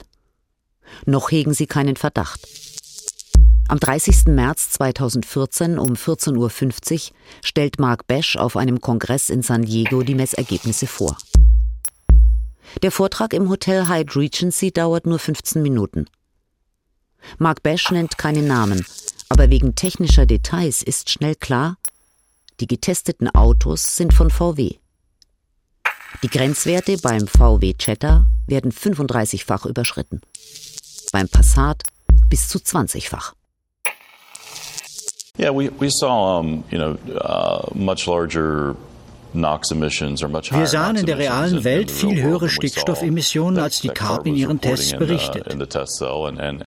[1.06, 2.42] Noch hegen sie keinen Verdacht.
[3.70, 4.26] Am 30.
[4.26, 10.14] März 2014 um 14.50 Uhr stellt Mark Bash auf einem Kongress in San Diego die
[10.14, 11.18] Messergebnisse vor.
[12.84, 16.06] Der Vortrag im Hotel Hyatt Regency dauert nur 15 Minuten.
[17.38, 18.86] Mark Bash nennt keine Namen,
[19.30, 21.78] aber wegen technischer Details ist schnell klar,
[22.60, 24.76] die getesteten Autos sind von VW.
[26.24, 30.22] Die Grenzwerte beim VW Jetta werden 35-fach überschritten.
[31.12, 31.84] Beim Passat
[32.30, 33.34] bis zu 20-fach.
[35.38, 38.76] Yeah, we, we saw, um, you know, uh, much larger
[39.36, 44.94] wir sahen in der realen Welt viel höhere Stickstoffemissionen, als die CARB in ihren Tests
[44.94, 45.54] berichtet.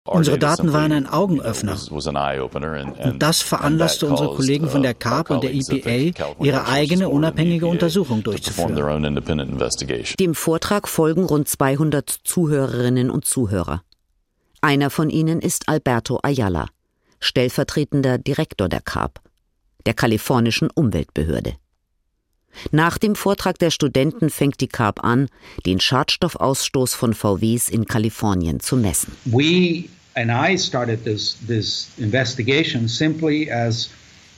[0.05, 1.79] Unsere Daten waren ein Augenöffner.
[1.91, 8.25] Und das veranlasste unsere Kollegen von der CARB und der EPA, ihre eigene unabhängige Untersuchung
[8.25, 8.75] durchzuführen.
[10.19, 13.85] Dem Vortrag folgen rund 200 Zuhörerinnen und Zuhörer.
[14.61, 16.67] Einer von ihnen ist Alberto Ayala,
[17.21, 19.21] stellvertretender Direktor der CARB,
[19.87, 21.55] der kalifornischen Umweltbehörde.
[22.71, 25.29] Nach dem Vortrag der Studenten fängt die CARB an,
[25.67, 29.12] den Schadstoffausstoß von VWs in Kalifornien zu messen.
[29.25, 29.85] We
[30.15, 33.88] and I started this, this investigation simply as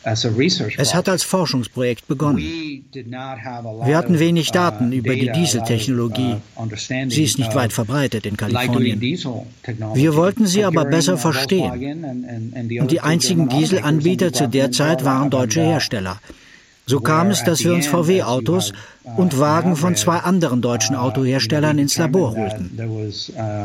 [0.05, 2.38] es hat als Forschungsprojekt begonnen.
[2.38, 6.37] Wir hatten wenig uh, Daten über die Dieseltechnologie.
[6.57, 6.68] Uh,
[7.09, 9.00] sie ist nicht weit verbreitet in Kalifornien.
[9.00, 11.70] Wir wollten sie aber besser verstehen.
[12.81, 16.20] Und die einzigen Dieselanbieter zu der Zeit waren deutsche Hersteller.
[16.86, 18.72] So kam es, dass wir uns VW-Autos
[19.16, 22.78] und Wagen von zwei anderen deutschen Autoherstellern ins Labor holten,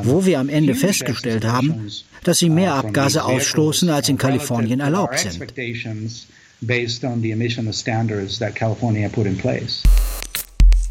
[0.04, 1.92] wo wir am Ende festgestellt haben,
[2.24, 5.54] dass sie mehr Abgase ausstoßen, als in Kalifornien erlaubt sind.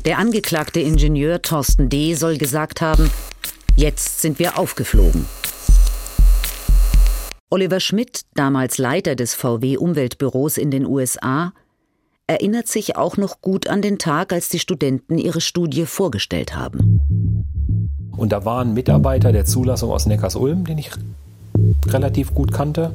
[0.05, 2.15] Der angeklagte Ingenieur Thorsten D.
[2.15, 3.11] soll gesagt haben,
[3.77, 5.25] jetzt sind wir aufgeflogen.
[7.51, 11.55] Oliver Schmidt, damals Leiter des VW Umweltbüros in den USA,
[12.29, 17.01] erinnert sich auch noch gut an den Tag, als die Studenten ihre Studie vorgestellt haben.
[18.17, 20.91] Und da war ein Mitarbeiter der Zulassung aus Neckars-Ulm, den ich
[21.89, 22.93] relativ gut kannte.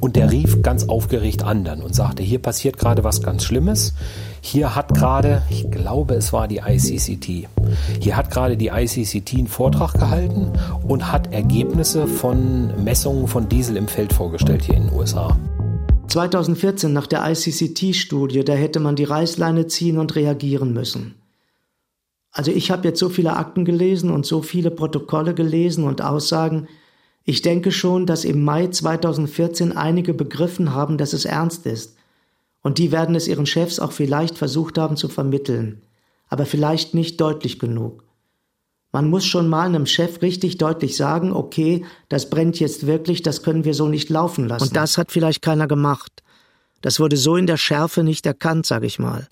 [0.00, 3.94] Und der rief ganz aufgeregt an dann und sagte, hier passiert gerade was ganz Schlimmes.
[4.40, 7.48] Hier hat gerade, ich glaube es war die ICCT,
[8.00, 13.76] hier hat gerade die ICCT einen Vortrag gehalten und hat Ergebnisse von Messungen von Diesel
[13.76, 15.36] im Feld vorgestellt hier in den USA.
[16.10, 21.14] 2014 nach der ICCT-Studie, da hätte man die Reißleine ziehen und reagieren müssen.
[22.32, 26.68] Also ich habe jetzt so viele Akten gelesen und so viele Protokolle gelesen und Aussagen.
[27.24, 31.96] Ich denke schon, dass im Mai 2014 einige begriffen haben, dass es ernst ist.
[32.62, 35.80] Und die werden es ihren Chefs auch vielleicht versucht haben zu vermitteln,
[36.28, 38.04] aber vielleicht nicht deutlich genug.
[38.92, 43.42] Man muss schon mal einem Chef richtig deutlich sagen, okay, das brennt jetzt wirklich, das
[43.42, 44.64] können wir so nicht laufen lassen.
[44.64, 46.22] Und das hat vielleicht keiner gemacht.
[46.80, 49.28] Das wurde so in der Schärfe nicht erkannt, sag ich mal.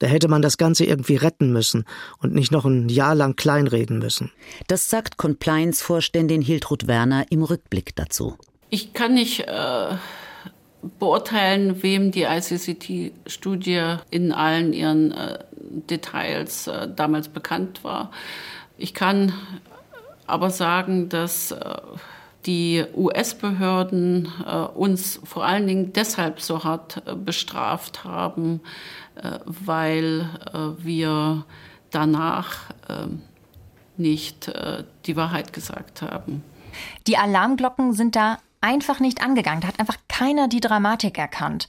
[0.00, 1.84] Da hätte man das Ganze irgendwie retten müssen
[2.18, 4.32] und nicht noch ein Jahr lang kleinreden müssen.
[4.66, 8.36] Das sagt Compliance-Vorständin Hiltrud Werner im Rückblick dazu.
[8.70, 9.96] Ich kann nicht äh,
[10.98, 15.38] beurteilen, wem die ICCT-Studie in allen ihren äh,
[15.90, 18.10] Details äh, damals bekannt war.
[18.80, 19.34] Ich kann
[20.26, 21.76] aber sagen, dass äh,
[22.46, 28.60] die US-Behörden äh, uns vor allen Dingen deshalb so hart äh, bestraft haben,
[29.44, 30.30] weil
[30.78, 31.44] wir
[31.90, 32.70] danach
[33.98, 34.50] nicht
[35.04, 36.42] die Wahrheit gesagt haben.
[37.06, 39.60] Die Alarmglocken sind da einfach nicht angegangen.
[39.60, 41.68] Da hat einfach keiner die Dramatik erkannt.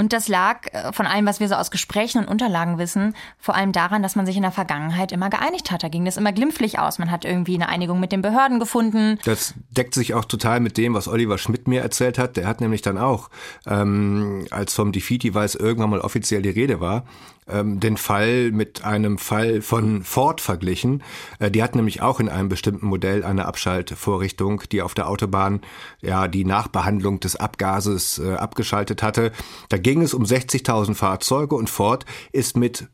[0.00, 3.56] Und das lag äh, von allem, was wir so aus Gesprächen und Unterlagen wissen, vor
[3.56, 5.82] allem daran, dass man sich in der Vergangenheit immer geeinigt hat.
[5.82, 7.00] Da ging das immer glimpflich aus.
[7.00, 9.18] Man hat irgendwie eine Einigung mit den Behörden gefunden.
[9.24, 12.36] Das deckt sich auch total mit dem, was Oliver Schmidt mir erzählt hat.
[12.36, 13.28] Der hat nämlich dann auch,
[13.66, 17.04] ähm, als vom Defeaty-Weiß irgendwann mal offiziell die Rede war,
[17.48, 21.02] ähm, den Fall mit einem Fall von Ford verglichen.
[21.38, 25.60] Äh, die hat nämlich auch in einem bestimmten Modell eine Abschaltvorrichtung, die auf der Autobahn
[26.00, 29.32] ja die Nachbehandlung des Abgases äh, abgeschaltet hatte.
[29.68, 32.88] Da ging es um 60.000 Fahrzeuge und Ford ist mit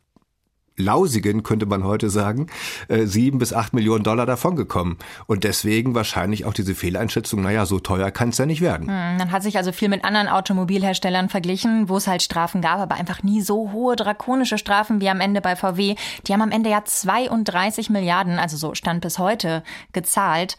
[0.76, 2.48] lausigen, könnte man heute sagen,
[2.88, 4.98] äh, sieben bis acht Millionen Dollar davongekommen.
[5.26, 8.88] Und deswegen wahrscheinlich auch diese Fehleinschätzung, naja, so teuer kann es ja nicht werden.
[8.88, 12.80] Hm, man hat sich also viel mit anderen Automobilherstellern verglichen, wo es halt Strafen gab,
[12.80, 15.94] aber einfach nie so hohe drakonische Strafen wie am Ende bei VW.
[16.26, 20.56] Die haben am Ende ja 32 Milliarden, also so stand bis heute, gezahlt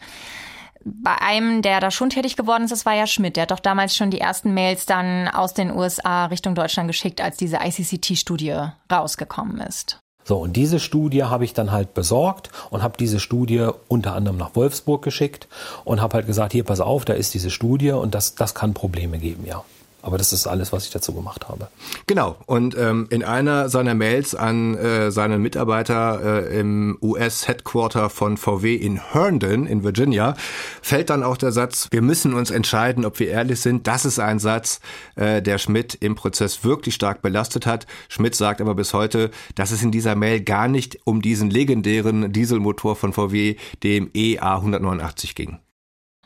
[0.86, 3.36] bei einem, der da schon tätig geworden ist, das war ja Schmidt.
[3.36, 7.20] Der hat doch damals schon die ersten Mails dann aus den USA Richtung Deutschland geschickt,
[7.20, 9.98] als diese ICCT-Studie rausgekommen ist.
[10.26, 14.36] So, und diese Studie habe ich dann halt besorgt und habe diese Studie unter anderem
[14.36, 15.46] nach Wolfsburg geschickt
[15.84, 18.74] und habe halt gesagt, hier pass auf, da ist diese Studie und das, das kann
[18.74, 19.62] Probleme geben, ja.
[20.06, 21.66] Aber das ist alles, was ich dazu gemacht habe.
[22.06, 22.36] Genau.
[22.46, 28.76] Und ähm, in einer seiner Mails an äh, seinen Mitarbeiter äh, im US-Headquarter von VW
[28.76, 30.36] in Herndon in Virginia
[30.80, 33.88] fällt dann auch der Satz, wir müssen uns entscheiden, ob wir ehrlich sind.
[33.88, 34.78] Das ist ein Satz,
[35.16, 37.88] äh, der Schmidt im Prozess wirklich stark belastet hat.
[38.08, 42.32] Schmidt sagt aber bis heute, dass es in dieser Mail gar nicht um diesen legendären
[42.32, 45.58] Dieselmotor von VW, dem EA 189 ging.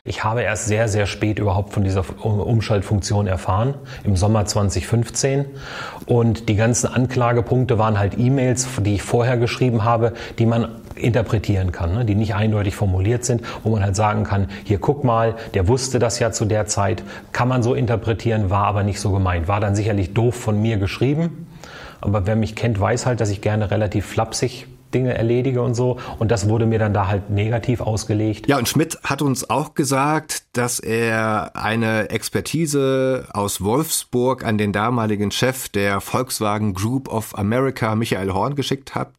[0.03, 5.45] Ich habe erst sehr, sehr spät überhaupt von dieser Umschaltfunktion erfahren, im Sommer 2015.
[6.07, 11.71] Und die ganzen Anklagepunkte waren halt E-Mails, die ich vorher geschrieben habe, die man interpretieren
[11.71, 12.03] kann, ne?
[12.03, 15.99] die nicht eindeutig formuliert sind, wo man halt sagen kann, hier guck mal, der wusste
[15.99, 19.47] das ja zu der Zeit, kann man so interpretieren, war aber nicht so gemeint.
[19.47, 21.47] War dann sicherlich doof von mir geschrieben,
[22.01, 25.97] aber wer mich kennt, weiß halt, dass ich gerne relativ flapsig Dinge erledige und so.
[26.19, 28.47] Und das wurde mir dann da halt negativ ausgelegt.
[28.47, 34.73] Ja, und Schmidt hat uns auch gesagt, dass er eine Expertise aus Wolfsburg an den
[34.73, 39.11] damaligen Chef der Volkswagen Group of America, Michael Horn, geschickt hat.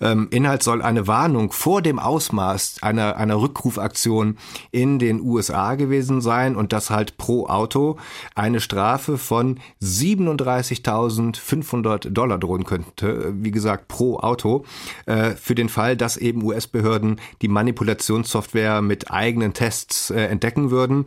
[0.00, 4.38] Ähm, Inhalt soll eine Warnung vor dem Ausmaß einer, einer Rückrufaktion
[4.70, 7.96] in den USA gewesen sein und das halt pro Auto
[8.34, 13.34] eine Strafe von 37.500 Dollar drohen könnte.
[13.36, 14.64] Wie gesagt, pro Auto.
[15.06, 21.06] Äh, für den Fall, dass eben US-Behörden die Manipulationssoftware mit eigenen Tests äh, entdecken würden.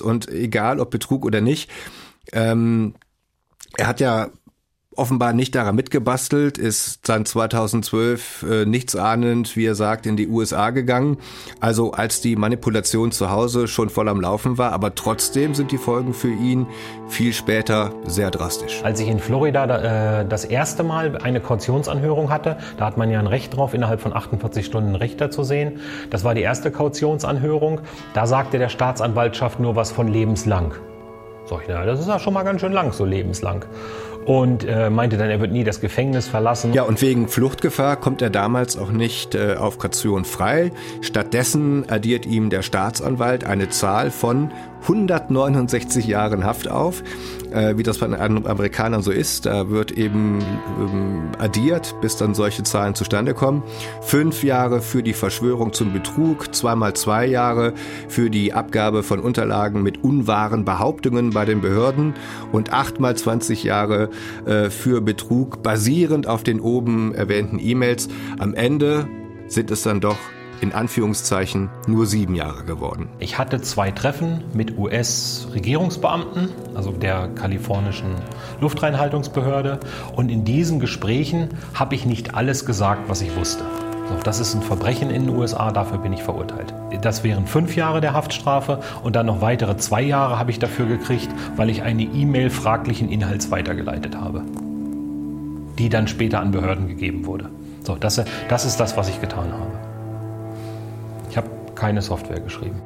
[0.00, 1.70] Und egal ob Betrug oder nicht,
[2.32, 2.94] ähm,
[3.76, 4.30] er hat ja
[4.96, 10.70] offenbar nicht daran mitgebastelt, ist dann 2012 äh, nichtsahnend, wie er sagt, in die USA
[10.70, 11.18] gegangen.
[11.60, 15.78] Also als die Manipulation zu Hause schon voll am Laufen war, aber trotzdem sind die
[15.78, 16.66] Folgen für ihn
[17.08, 18.80] viel später sehr drastisch.
[18.82, 23.18] Als ich in Florida äh, das erste Mal eine Kautionsanhörung hatte, da hat man ja
[23.18, 25.80] ein Recht drauf, innerhalb von 48 Stunden einen Richter zu sehen.
[26.10, 27.80] Das war die erste Kautionsanhörung.
[28.14, 30.74] Da sagte der Staatsanwaltschaft nur was von lebenslang.
[31.46, 33.64] Ich, na, das ist ja schon mal ganz schön lang, so lebenslang
[34.26, 36.72] und äh, meinte dann, er wird nie das Gefängnis verlassen.
[36.72, 40.72] Ja, und wegen Fluchtgefahr kommt er damals auch nicht äh, auf Kaution frei.
[41.00, 44.50] Stattdessen addiert ihm der Staatsanwalt eine Zahl von
[44.88, 47.02] 169 Jahren Haft auf.
[47.50, 50.38] Äh, wie das bei den Amerikanern so ist, da wird eben
[50.78, 53.62] ähm, addiert, bis dann solche Zahlen zustande kommen.
[54.00, 57.74] Fünf Jahre für die Verschwörung zum Betrug, zweimal zwei Jahre
[58.08, 62.14] für die Abgabe von Unterlagen mit unwahren Behauptungen bei den Behörden
[62.52, 64.10] und achtmal 20 Jahre
[64.44, 68.08] äh, für Betrug basierend auf den oben erwähnten E-Mails.
[68.38, 69.08] Am Ende
[69.48, 70.18] sind es dann doch
[70.60, 73.08] in Anführungszeichen nur sieben Jahre geworden.
[73.18, 78.14] Ich hatte zwei Treffen mit US-Regierungsbeamten, also der kalifornischen
[78.60, 79.80] Luftreinhaltungsbehörde.
[80.14, 83.64] Und in diesen Gesprächen habe ich nicht alles gesagt, was ich wusste.
[84.08, 86.72] So, das ist ein Verbrechen in den USA, dafür bin ich verurteilt.
[87.02, 90.86] Das wären fünf Jahre der Haftstrafe und dann noch weitere zwei Jahre habe ich dafür
[90.86, 94.42] gekriegt, weil ich eine E-Mail fraglichen Inhalts weitergeleitet habe,
[95.78, 97.50] die dann später an Behörden gegeben wurde.
[97.82, 99.85] So, das, das ist das, was ich getan habe
[101.76, 102.82] keine Software geschrieben.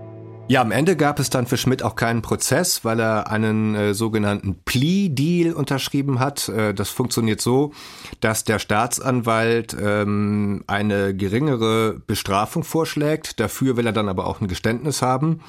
[0.50, 3.94] Ja, am Ende gab es dann für Schmidt auch keinen Prozess, weil er einen äh,
[3.94, 6.48] sogenannten Plea-Deal unterschrieben hat.
[6.48, 7.72] Äh, das funktioniert so,
[8.18, 13.38] dass der Staatsanwalt ähm, eine geringere Bestrafung vorschlägt.
[13.38, 15.40] Dafür will er dann aber auch ein Geständnis haben.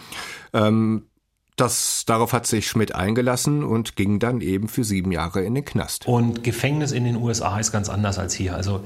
[0.53, 1.07] Ähm,
[1.55, 5.65] das, darauf hat sich Schmidt eingelassen und ging dann eben für sieben Jahre in den
[5.65, 6.07] Knast.
[6.07, 8.55] Und Gefängnis in den USA ist ganz anders als hier.
[8.55, 8.81] Also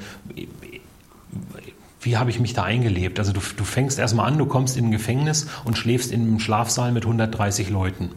[2.06, 3.20] wie habe ich mich da eingelebt?
[3.20, 6.40] Also du, du fängst erstmal an, du kommst in ein Gefängnis und schläfst in einem
[6.40, 8.12] Schlafsaal mit 130 Leuten.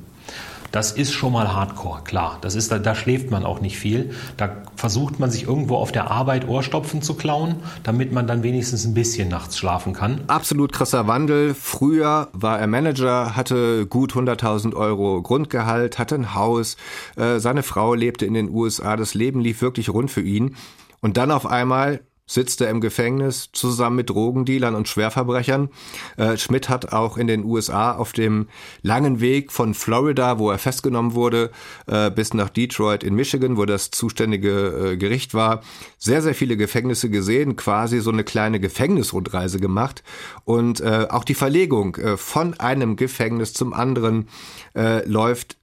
[0.71, 2.37] Das ist schon mal Hardcore, klar.
[2.43, 4.11] Das ist, da, da schläft man auch nicht viel.
[4.37, 8.85] Da versucht man sich irgendwo auf der Arbeit Ohrstopfen zu klauen, damit man dann wenigstens
[8.85, 10.21] ein bisschen nachts schlafen kann.
[10.27, 11.55] Absolut krasser Wandel.
[11.55, 16.77] Früher war er Manager, hatte gut 100.000 Euro Grundgehalt, hatte ein Haus,
[17.17, 20.55] äh, seine Frau lebte in den USA, das Leben lief wirklich rund für ihn.
[21.01, 25.71] Und dann auf einmal sitzt er im Gefängnis zusammen mit Drogendealern und Schwerverbrechern.
[26.17, 28.47] Äh, Schmidt hat auch in den USA auf dem
[28.83, 31.51] langen Weg von Florida, wo er festgenommen wurde,
[31.87, 35.63] äh, bis nach Detroit in Michigan, wo das zuständige äh, Gericht war,
[35.97, 40.03] sehr, sehr viele Gefängnisse gesehen, quasi so eine kleine Gefängnisrundreise gemacht.
[40.45, 44.29] Und äh, auch die Verlegung äh, von einem Gefängnis zum anderen
[44.77, 45.57] äh, läuft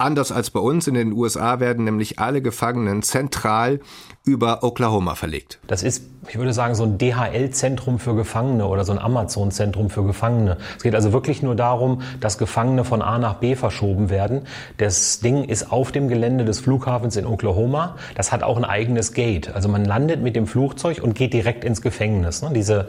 [0.00, 3.80] Anders als bei uns in den USA werden nämlich alle Gefangenen zentral
[4.24, 5.58] über Oklahoma verlegt.
[5.66, 10.04] Das ist, ich würde sagen, so ein DHL-Zentrum für Gefangene oder so ein Amazon-Zentrum für
[10.04, 10.58] Gefangene.
[10.76, 14.42] Es geht also wirklich nur darum, dass Gefangene von A nach B verschoben werden.
[14.76, 17.96] Das Ding ist auf dem Gelände des Flughafens in Oklahoma.
[18.14, 19.52] Das hat auch ein eigenes Gate.
[19.52, 22.40] Also man landet mit dem Flugzeug und geht direkt ins Gefängnis.
[22.40, 22.50] Ne?
[22.54, 22.86] Diese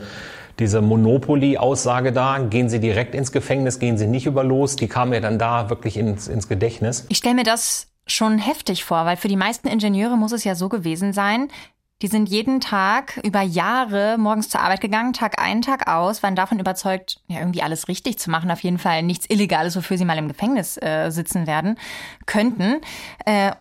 [0.59, 5.09] diese Monopoly-Aussage da, gehen Sie direkt ins Gefängnis, gehen Sie nicht über los, die kam
[5.09, 7.05] mir dann da wirklich ins, ins Gedächtnis.
[7.09, 10.55] Ich stelle mir das schon heftig vor, weil für die meisten Ingenieure muss es ja
[10.55, 11.49] so gewesen sein,
[12.01, 16.35] die sind jeden Tag über Jahre morgens zur Arbeit gegangen, Tag ein, Tag aus, waren
[16.35, 20.05] davon überzeugt, ja, irgendwie alles richtig zu machen, auf jeden Fall nichts Illegales, wofür sie
[20.05, 21.77] mal im Gefängnis äh, sitzen werden
[22.25, 22.77] könnten.
[23.25, 23.51] Äh,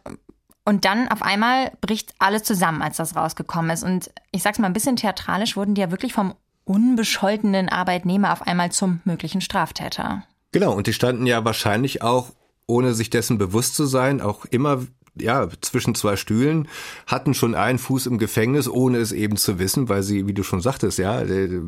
[0.65, 3.83] und dann auf einmal bricht alles zusammen, als das rausgekommen ist.
[3.83, 6.35] Und ich sag's mal ein bisschen theatralisch, wurden die ja wirklich vom
[6.69, 10.25] unbescholtenen Arbeitnehmer auf einmal zum möglichen Straftäter.
[10.53, 12.33] Genau, und die standen ja wahrscheinlich auch
[12.67, 14.83] ohne sich dessen bewusst zu sein, auch immer
[15.21, 16.69] ja, zwischen zwei Stühlen,
[17.07, 20.45] hatten schon einen Fuß im Gefängnis, ohne es eben zu wissen, weil sie, wie du
[20.45, 21.61] schon sagtest, ja, äh,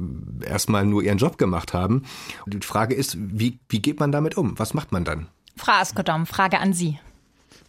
[0.44, 2.04] erstmal nur ihren Job gemacht haben.
[2.44, 4.56] Und die Frage ist, wie, wie geht man damit um?
[4.58, 5.26] Was macht man dann?
[5.56, 6.98] Frau Askodom, Frage an Sie.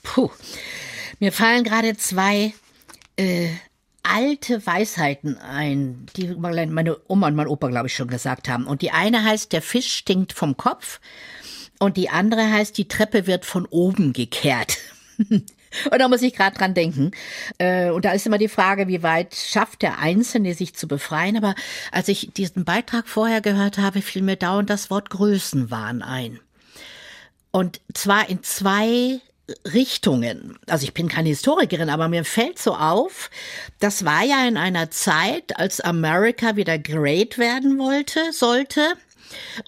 [0.04, 0.30] Puh,
[1.20, 2.54] mir fallen gerade zwei
[3.18, 3.50] äh,
[4.12, 8.66] alte Weisheiten ein, die meine Oma und mein Opa, glaube ich, schon gesagt haben.
[8.66, 11.00] Und die eine heißt, der Fisch stinkt vom Kopf
[11.80, 14.78] und die andere heißt, die Treppe wird von oben gekehrt.
[15.90, 17.12] Und da muss ich gerade dran denken.
[17.58, 21.38] Äh, und da ist immer die Frage, wie weit schafft der Einzelne, sich zu befreien.
[21.38, 21.56] Aber
[21.94, 26.42] als ich diesen Beitrag vorher gehört habe, fiel mir dauernd das Wort Größenwahn ein.
[27.52, 29.22] Und zwar in zwei
[29.74, 30.58] Richtungen.
[30.68, 33.30] Also ich bin keine Historikerin, aber mir fällt so auf,
[33.80, 38.94] das war ja in einer Zeit, als Amerika wieder great werden wollte, sollte.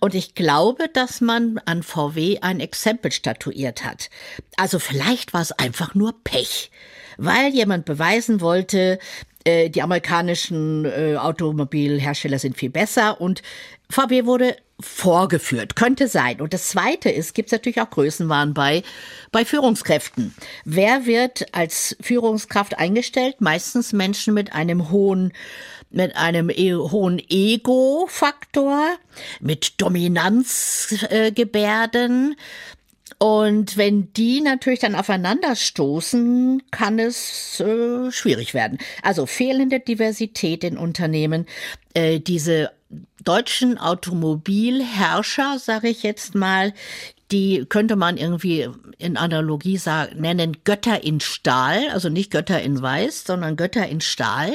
[0.01, 4.09] Und ich glaube, dass man an VW ein Exempel statuiert hat.
[4.57, 6.71] Also vielleicht war es einfach nur Pech,
[7.17, 8.99] weil jemand beweisen wollte,
[9.43, 13.41] äh, die amerikanischen äh, Automobilhersteller sind viel besser und
[13.89, 15.75] VW wurde vorgeführt.
[15.75, 16.41] Könnte sein.
[16.41, 18.83] Und das Zweite ist, gibt es natürlich auch Größenwahn bei,
[19.31, 20.35] bei Führungskräften.
[20.65, 23.39] Wer wird als Führungskraft eingestellt?
[23.39, 25.31] Meistens Menschen mit einem hohen
[25.95, 28.97] mit einem e hohen Ego-Faktor,
[29.39, 32.31] mit Dominanzgebärden.
[32.31, 32.35] Äh,
[33.19, 38.77] und wenn die natürlich dann aufeinanderstoßen, kann es äh, schwierig werden.
[39.01, 41.45] Also fehlende Diversität in Unternehmen,
[41.93, 42.71] äh, diese
[43.23, 46.73] deutschen Automobilherrscher, sage ich jetzt mal,
[47.31, 52.81] die könnte man irgendwie in Analogie sagen, nennen Götter in Stahl, also nicht Götter in
[52.81, 54.51] Weiß, sondern Götter in Stahl,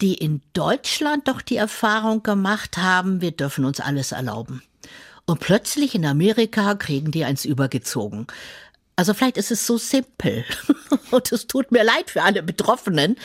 [0.00, 4.62] die in Deutschland doch die Erfahrung gemacht haben, wir dürfen uns alles erlauben.
[5.26, 8.26] Und plötzlich in Amerika kriegen die eins übergezogen.
[8.94, 10.44] Also vielleicht ist es so simpel.
[11.10, 13.16] Und es tut mir leid für alle Betroffenen.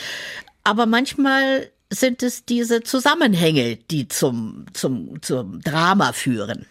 [0.64, 6.66] Aber manchmal sind es diese Zusammenhänge, die zum, zum, zum Drama führen.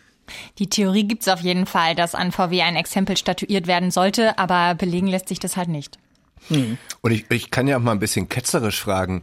[0.60, 4.38] Die Theorie gibt es auf jeden Fall, dass an VW ein Exempel statuiert werden sollte,
[4.38, 5.98] aber belegen lässt sich das halt nicht.
[6.48, 6.78] Hm.
[7.02, 9.22] Und ich, ich kann ja auch mal ein bisschen ketzerisch fragen.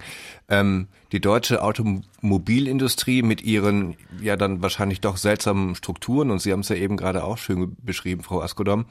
[0.48, 6.60] Ähm, die deutsche Automobilindustrie mit ihren ja dann wahrscheinlich doch seltsamen Strukturen, und Sie haben
[6.60, 8.86] es ja eben gerade auch schön beschrieben, Frau Askodom,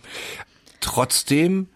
[0.80, 1.68] trotzdem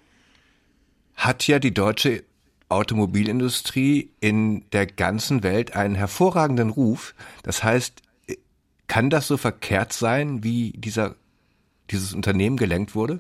[1.16, 2.24] hat ja die deutsche
[2.70, 7.14] Automobilindustrie in der ganzen Welt einen hervorragenden Ruf.
[7.44, 8.02] Das heißt,
[8.88, 11.16] kann das so verkehrt sein, wie dieser,
[11.92, 13.20] dieses Unternehmen gelenkt wurde?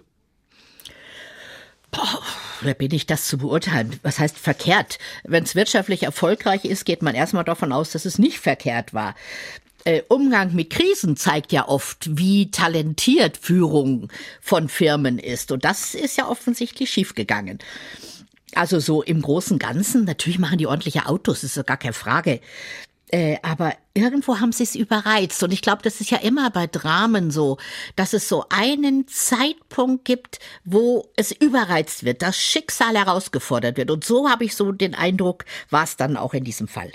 [1.91, 2.21] Boah,
[2.63, 3.99] wer bin ich, das zu beurteilen?
[4.03, 4.99] Was heißt verkehrt?
[5.23, 9.15] Wenn es wirtschaftlich erfolgreich ist, geht man erstmal davon aus, dass es nicht verkehrt war.
[9.83, 15.51] Äh, Umgang mit Krisen zeigt ja oft, wie talentiert Führung von Firmen ist.
[15.51, 17.59] Und das ist ja offensichtlich schiefgegangen.
[18.53, 22.41] Also so im Großen Ganzen, natürlich machen die ordentliche Autos, ist ja gar keine Frage.
[23.11, 25.43] Äh, aber irgendwo haben sie es überreizt.
[25.43, 27.57] Und ich glaube, das ist ja immer bei Dramen so,
[27.97, 33.91] dass es so einen Zeitpunkt gibt, wo es überreizt wird, das Schicksal herausgefordert wird.
[33.91, 36.91] Und so habe ich so den Eindruck, war es dann auch in diesem Fall.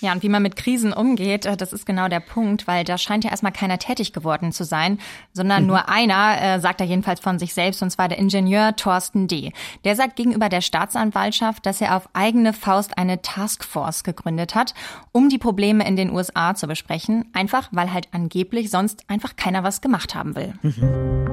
[0.00, 2.98] Ja, und wie man mit Krisen umgeht, äh, das ist genau der Punkt, weil da
[2.98, 4.98] scheint ja erstmal keiner tätig geworden zu sein,
[5.32, 5.68] sondern mhm.
[5.68, 9.52] nur einer, äh, sagt er jedenfalls von sich selbst, und zwar der Ingenieur Thorsten D.
[9.84, 14.74] Der sagt gegenüber der Staatsanwaltschaft, dass er auf eigene Faust eine Taskforce gegründet hat,
[15.12, 19.62] um die Probleme in den USA zu besprechen, einfach weil halt angeblich sonst einfach keiner
[19.62, 20.54] was gemacht haben will.
[20.62, 21.26] Mhm.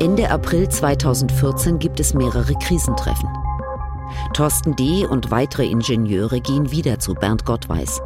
[0.00, 3.28] Ende April 2014 gibt es mehrere Krisentreffen.
[4.34, 5.06] Thorsten D.
[5.06, 8.00] und weitere Ingenieure gehen wieder zu Bernd Gottweis.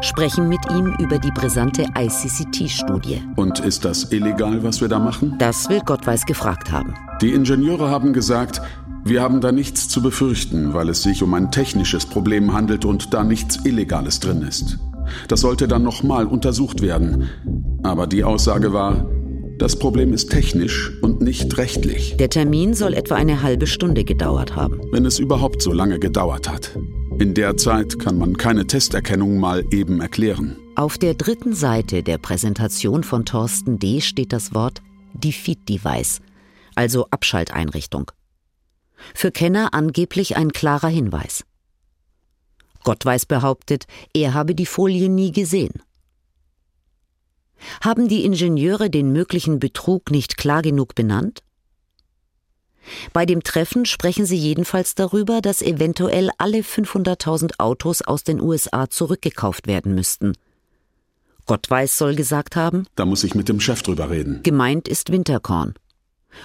[0.00, 3.22] Sprechen mit ihm über die brisante ICCT-Studie.
[3.36, 5.36] Und ist das illegal, was wir da machen?
[5.38, 6.94] Das will Gottweis gefragt haben.
[7.20, 8.60] Die Ingenieure haben gesagt,
[9.06, 13.12] Wir haben da nichts zu befürchten, weil es sich um ein technisches Problem handelt und
[13.12, 14.78] da nichts Illegales drin ist.
[15.28, 17.28] Das sollte dann nochmal untersucht werden.
[17.82, 19.04] Aber die Aussage war,
[19.58, 22.16] das Problem ist technisch und nicht rechtlich.
[22.16, 24.80] Der Termin soll etwa eine halbe Stunde gedauert haben.
[24.90, 26.76] Wenn es überhaupt so lange gedauert hat.
[27.18, 30.56] In der Zeit kann man keine Testerkennung mal eben erklären.
[30.74, 34.00] Auf der dritten Seite der Präsentation von Thorsten D.
[34.00, 34.82] steht das Wort
[35.12, 36.20] Defeat Device,
[36.74, 38.10] also Abschalteinrichtung.
[39.14, 41.44] Für Kenner angeblich ein klarer Hinweis.
[42.82, 45.82] Gottweis behauptet, er habe die Folie nie gesehen.
[47.82, 51.42] Haben die Ingenieure den möglichen Betrug nicht klar genug benannt?
[53.12, 58.90] Bei dem Treffen sprechen sie jedenfalls darüber, dass eventuell alle 500.000 Autos aus den USA
[58.90, 60.34] zurückgekauft werden müssten.
[61.46, 64.40] Gottweis soll gesagt haben, da muss ich mit dem Chef drüber reden.
[64.42, 65.74] Gemeint ist Winterkorn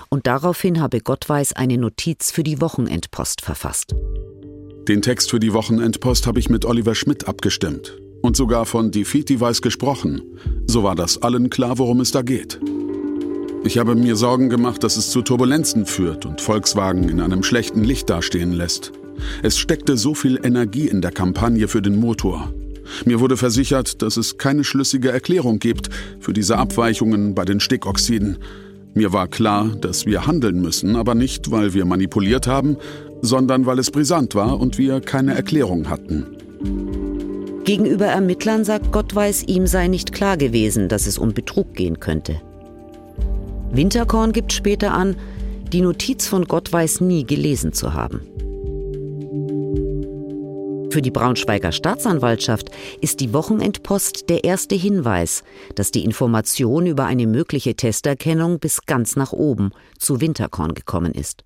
[0.10, 3.96] und daraufhin habe Gottweis eine Notiz für die Wochenendpost verfasst.
[4.88, 9.30] Den Text für die Wochenendpost habe ich mit Oliver Schmidt abgestimmt und sogar von Defeat
[9.30, 10.22] Device gesprochen.
[10.68, 12.60] So war das allen klar, worum es da geht.
[13.64, 17.84] Ich habe mir Sorgen gemacht, dass es zu Turbulenzen führt und Volkswagen in einem schlechten
[17.84, 18.94] Licht dastehen lässt.
[19.44, 22.54] Es steckte so viel Energie in der Kampagne für den Motor.
[23.06, 25.90] Mir wurde versichert, dass es keine schlüssige Erklärung gibt
[26.20, 28.38] für diese Abweichungen bei den Stickoxiden.
[28.94, 32.78] Mir war klar, dass wir handeln müssen, aber nicht, weil wir manipuliert haben,
[33.22, 36.26] sondern weil es brisant war und wir keine Erklärung hatten.
[37.70, 42.42] Gegenüber Ermittlern sagt Gottweis, ihm sei nicht klar gewesen, dass es um Betrug gehen könnte.
[43.70, 45.16] Winterkorn gibt später an,
[45.72, 48.22] die Notiz von Gottweis nie gelesen zu haben.
[50.90, 55.44] Für die Braunschweiger Staatsanwaltschaft ist die Wochenendpost der erste Hinweis,
[55.76, 61.44] dass die Information über eine mögliche Testerkennung bis ganz nach oben zu Winterkorn gekommen ist.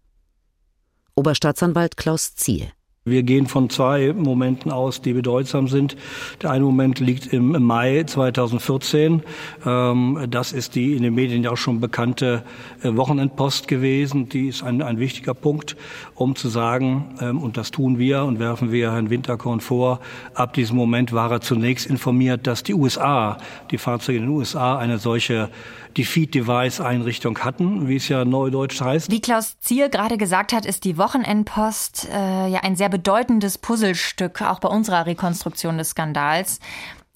[1.16, 2.72] Oberstaatsanwalt Klaus Ziehe.
[3.06, 5.98] Wir gehen von zwei Momenten aus, die bedeutsam sind.
[6.42, 9.24] Der eine Moment liegt im Mai 2014.
[9.66, 12.46] Ähm, das ist die in den Medien ja auch schon bekannte
[12.82, 14.30] äh, Wochenendpost gewesen.
[14.30, 15.76] Die ist ein, ein wichtiger Punkt,
[16.16, 20.00] um zu sagen, ähm, und das tun wir und werfen wir Herrn Winterkorn vor,
[20.34, 23.38] ab diesem Moment war er zunächst informiert, dass die USA,
[23.70, 25.50] die Fahrzeuge in den USA eine solche
[25.98, 29.12] Defeat-Device-Einrichtung hatten, wie es ja neudeutsch heißt.
[29.12, 34.44] Wie Klaus Zier gerade gesagt hat, ist die Wochenendpost äh, ja ein sehr bedeutendes Puzzlestück,
[34.44, 36.60] auch bei unserer Rekonstruktion des Skandals.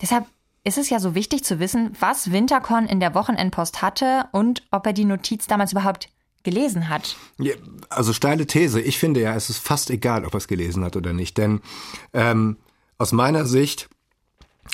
[0.01, 0.25] Deshalb
[0.63, 4.87] ist es ja so wichtig zu wissen, was Winterkorn in der Wochenendpost hatte und ob
[4.87, 6.09] er die Notiz damals überhaupt
[6.41, 7.15] gelesen hat.
[7.37, 7.53] Ja,
[7.89, 8.81] also steile These.
[8.81, 11.37] Ich finde ja, es ist fast egal, ob er es gelesen hat oder nicht.
[11.37, 11.61] Denn
[12.11, 12.57] ähm,
[12.97, 13.87] aus meiner Sicht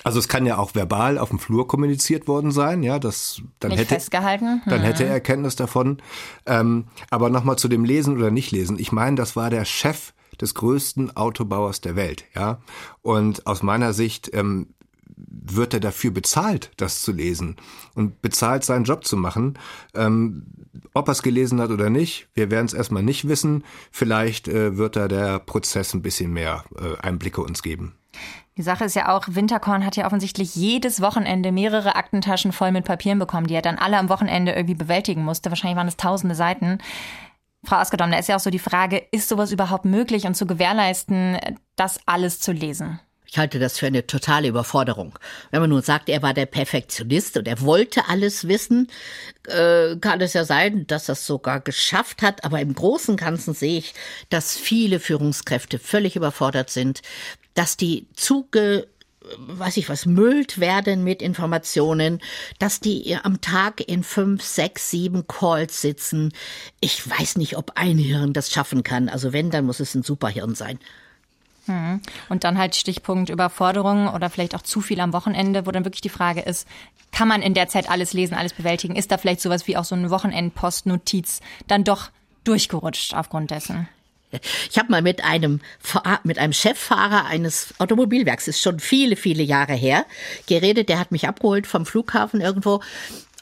[0.06, 3.70] also es kann ja auch verbal auf dem Flur kommuniziert worden sein, ja, das dann
[3.70, 4.64] Nicht hätte festgehalten.
[4.66, 4.86] dann hm.
[4.86, 6.02] hätte er Kenntnis davon.
[6.48, 8.80] Ähm, aber nochmal zu dem Lesen oder nicht Lesen.
[8.80, 12.60] Ich meine, das war der Chef des größten Autobauers der Welt, ja.
[13.02, 14.68] Und aus meiner Sicht ähm,
[15.16, 17.58] wird er dafür bezahlt, das zu lesen
[17.96, 19.58] und bezahlt, seinen Job zu machen.
[19.94, 20.46] Ähm,
[20.94, 23.64] ob er es gelesen hat oder nicht, wir werden es erstmal nicht wissen.
[23.92, 27.96] Vielleicht äh, wird da der Prozess ein bisschen mehr äh, Einblicke uns geben.
[28.56, 32.86] Die Sache ist ja auch, Winterkorn hat ja offensichtlich jedes Wochenende mehrere Aktentaschen voll mit
[32.86, 35.50] Papieren bekommen, die er dann alle am Wochenende irgendwie bewältigen musste.
[35.50, 36.78] Wahrscheinlich waren es tausende Seiten.
[37.66, 40.46] Frau Askedom, da ist ja auch so die Frage, ist sowas überhaupt möglich und zu
[40.46, 41.38] gewährleisten,
[41.76, 43.00] das alles zu lesen?
[43.34, 45.18] Ich halte das für eine totale Überforderung.
[45.50, 48.92] Wenn man nun sagt, er war der Perfektionist und er wollte alles wissen,
[49.48, 52.44] äh, kann es ja sein, dass er es sogar geschafft hat.
[52.46, 53.96] Aber im Großen und Ganzen sehe ich,
[54.30, 57.02] dass viele Führungskräfte völlig überfordert sind,
[57.56, 58.88] dass die zuge
[59.38, 62.20] weiß ich was, müllt werden mit Informationen,
[62.60, 66.34] dass die am Tag in fünf, sechs, sieben Calls sitzen.
[66.80, 69.10] Ich weiß nicht, ob ein Hirn das schaffen kann.
[69.10, 70.80] Also wenn, dann muss es ein Superhirn sein.
[71.66, 72.02] Hm.
[72.28, 76.02] Und dann halt Stichpunkt Überforderung oder vielleicht auch zu viel am Wochenende, wo dann wirklich
[76.02, 76.68] die Frage ist,
[77.12, 78.96] kann man in der Zeit alles lesen, alles bewältigen?
[78.96, 82.10] Ist da vielleicht sowas wie auch so eine Wochenendpostnotiz dann doch
[82.44, 83.88] durchgerutscht aufgrund dessen?
[84.70, 85.62] Ich habe mal mit einem
[86.24, 90.06] mit einem Cheffahrer eines Automobilwerks, ist schon viele viele Jahre her,
[90.48, 90.90] geredet.
[90.90, 92.82] Der hat mich abgeholt vom Flughafen irgendwo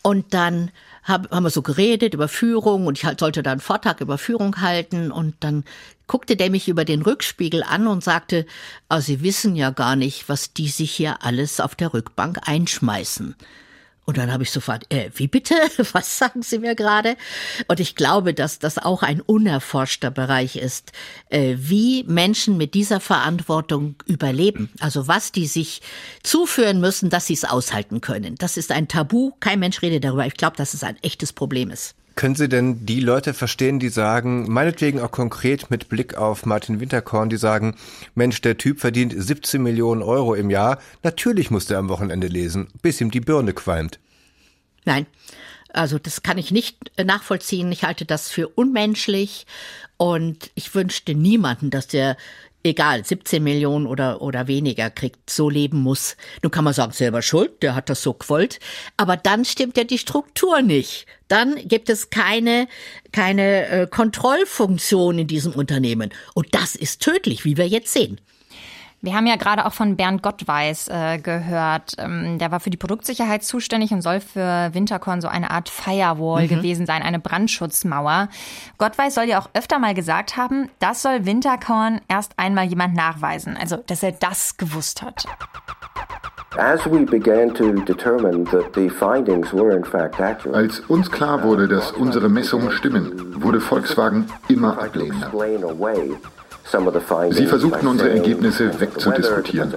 [0.04, 0.72] und dann
[1.04, 4.18] hab, haben wir so geredet über Führung und ich halt sollte dann einen Vortrag über
[4.18, 5.64] Führung halten und dann
[6.08, 8.46] guckte der mich über den Rückspiegel an und sagte,
[8.90, 13.36] oh, Sie wissen ja gar nicht, was die sich hier alles auf der Rückbank einschmeißen.
[14.06, 15.56] Und dann habe ich sofort, äh, wie bitte?
[15.94, 17.16] Was sagen Sie mir gerade?
[17.68, 20.92] Und ich glaube, dass das auch ein unerforschter Bereich ist,
[21.30, 24.72] äh, wie Menschen mit dieser Verantwortung überleben.
[24.80, 25.82] Also was die sich
[26.24, 28.36] zuführen müssen, dass sie es aushalten können.
[28.36, 29.34] Das ist ein Tabu.
[29.40, 30.26] Kein Mensch redet darüber.
[30.26, 31.96] Ich glaube, dass es ein echtes Problem ist.
[32.16, 36.80] Können Sie denn die Leute verstehen, die sagen, meinetwegen auch konkret mit Blick auf Martin
[36.80, 37.76] Winterkorn, die sagen,
[38.16, 42.68] Mensch, der Typ verdient 17 Millionen Euro im Jahr, natürlich muss der am Wochenende lesen,
[42.82, 44.00] bis ihm die Birne qualmt.
[44.84, 45.06] Nein,
[45.74, 47.72] also das kann ich nicht nachvollziehen.
[47.72, 49.46] Ich halte das für unmenschlich
[49.98, 52.18] und ich wünschte niemanden, dass der
[52.64, 56.16] egal, 17 Millionen oder, oder weniger kriegt, so leben muss.
[56.42, 58.60] Nun kann man sagen, selber schuld, der hat das so gewollt.
[58.98, 61.06] Aber dann stimmt ja die Struktur nicht.
[61.28, 62.68] Dann gibt es keine,
[63.12, 66.12] keine äh, Kontrollfunktion in diesem Unternehmen.
[66.34, 68.20] Und das ist tödlich, wie wir jetzt sehen.
[69.04, 71.96] Wir haben ja gerade auch von Bernd Gottweis äh, gehört.
[71.98, 76.44] Ähm, der war für die Produktsicherheit zuständig und soll für Winterkorn so eine Art Firewall
[76.44, 76.50] mhm.
[76.50, 78.30] gewesen sein, eine Brandschutzmauer.
[78.78, 83.58] Gottweis soll ja auch öfter mal gesagt haben, das soll Winterkorn erst einmal jemand nachweisen,
[83.60, 85.26] also dass er das gewusst hat.
[90.54, 95.32] Als uns klar wurde, dass unsere Messungen stimmen, wurde Volkswagen immer ablehnender.
[97.32, 99.74] Sie versuchten unsere Ergebnisse wegzudiskutieren.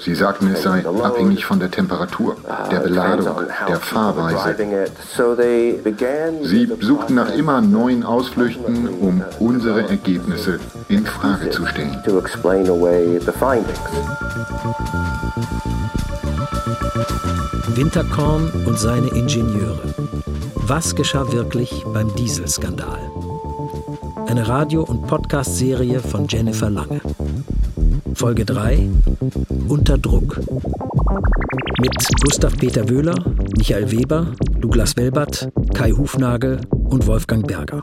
[0.00, 2.36] Sie sagten, es sei abhängig von der Temperatur,
[2.70, 3.28] der Beladung,
[3.68, 4.56] der Fahrweise.
[6.42, 10.58] Sie suchten nach immer neuen Ausflüchten, um unsere Ergebnisse
[10.88, 11.96] in Frage zu stellen.
[17.74, 19.78] Winterkorn und seine Ingenieure.
[20.54, 22.98] Was geschah wirklich beim Dieselskandal?
[24.28, 27.00] Eine Radio- und Podcast-Serie von Jennifer Lange.
[28.12, 28.86] Folge 3
[29.68, 30.38] Unter Druck.
[31.80, 33.14] Mit Gustav Peter Wöhler,
[33.56, 34.26] Michael Weber,
[34.60, 36.60] Douglas Welbert, Kai Hufnagel
[36.90, 37.80] und Wolfgang Berger.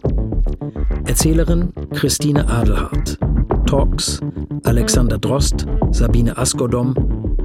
[1.05, 3.17] Erzählerin Christine Adelhardt.
[3.65, 4.21] Talks
[4.65, 6.93] Alexander Drost, Sabine Askodom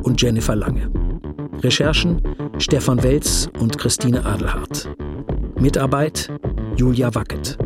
[0.02, 0.90] und Jennifer Lange.
[1.62, 2.20] Recherchen
[2.58, 4.90] Stefan Welz und Christine Adelhardt.
[5.58, 6.30] Mitarbeit
[6.76, 7.56] Julia Wackett.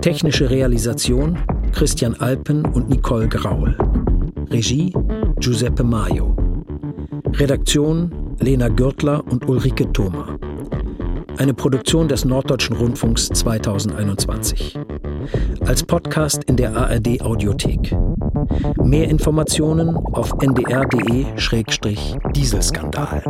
[0.00, 1.38] Technische Realisation
[1.72, 3.76] Christian Alpen und Nicole Graul.
[4.50, 4.94] Regie
[5.38, 6.34] Giuseppe Maio.
[7.34, 10.38] Redaktion Lena Gürtler und Ulrike Thoma.
[11.36, 14.78] Eine Produktion des Norddeutschen Rundfunks 2021.
[15.66, 17.94] Als Podcast in der ARD Audiothek.
[18.82, 23.22] Mehr Informationen auf ndr.de-dieselskandal.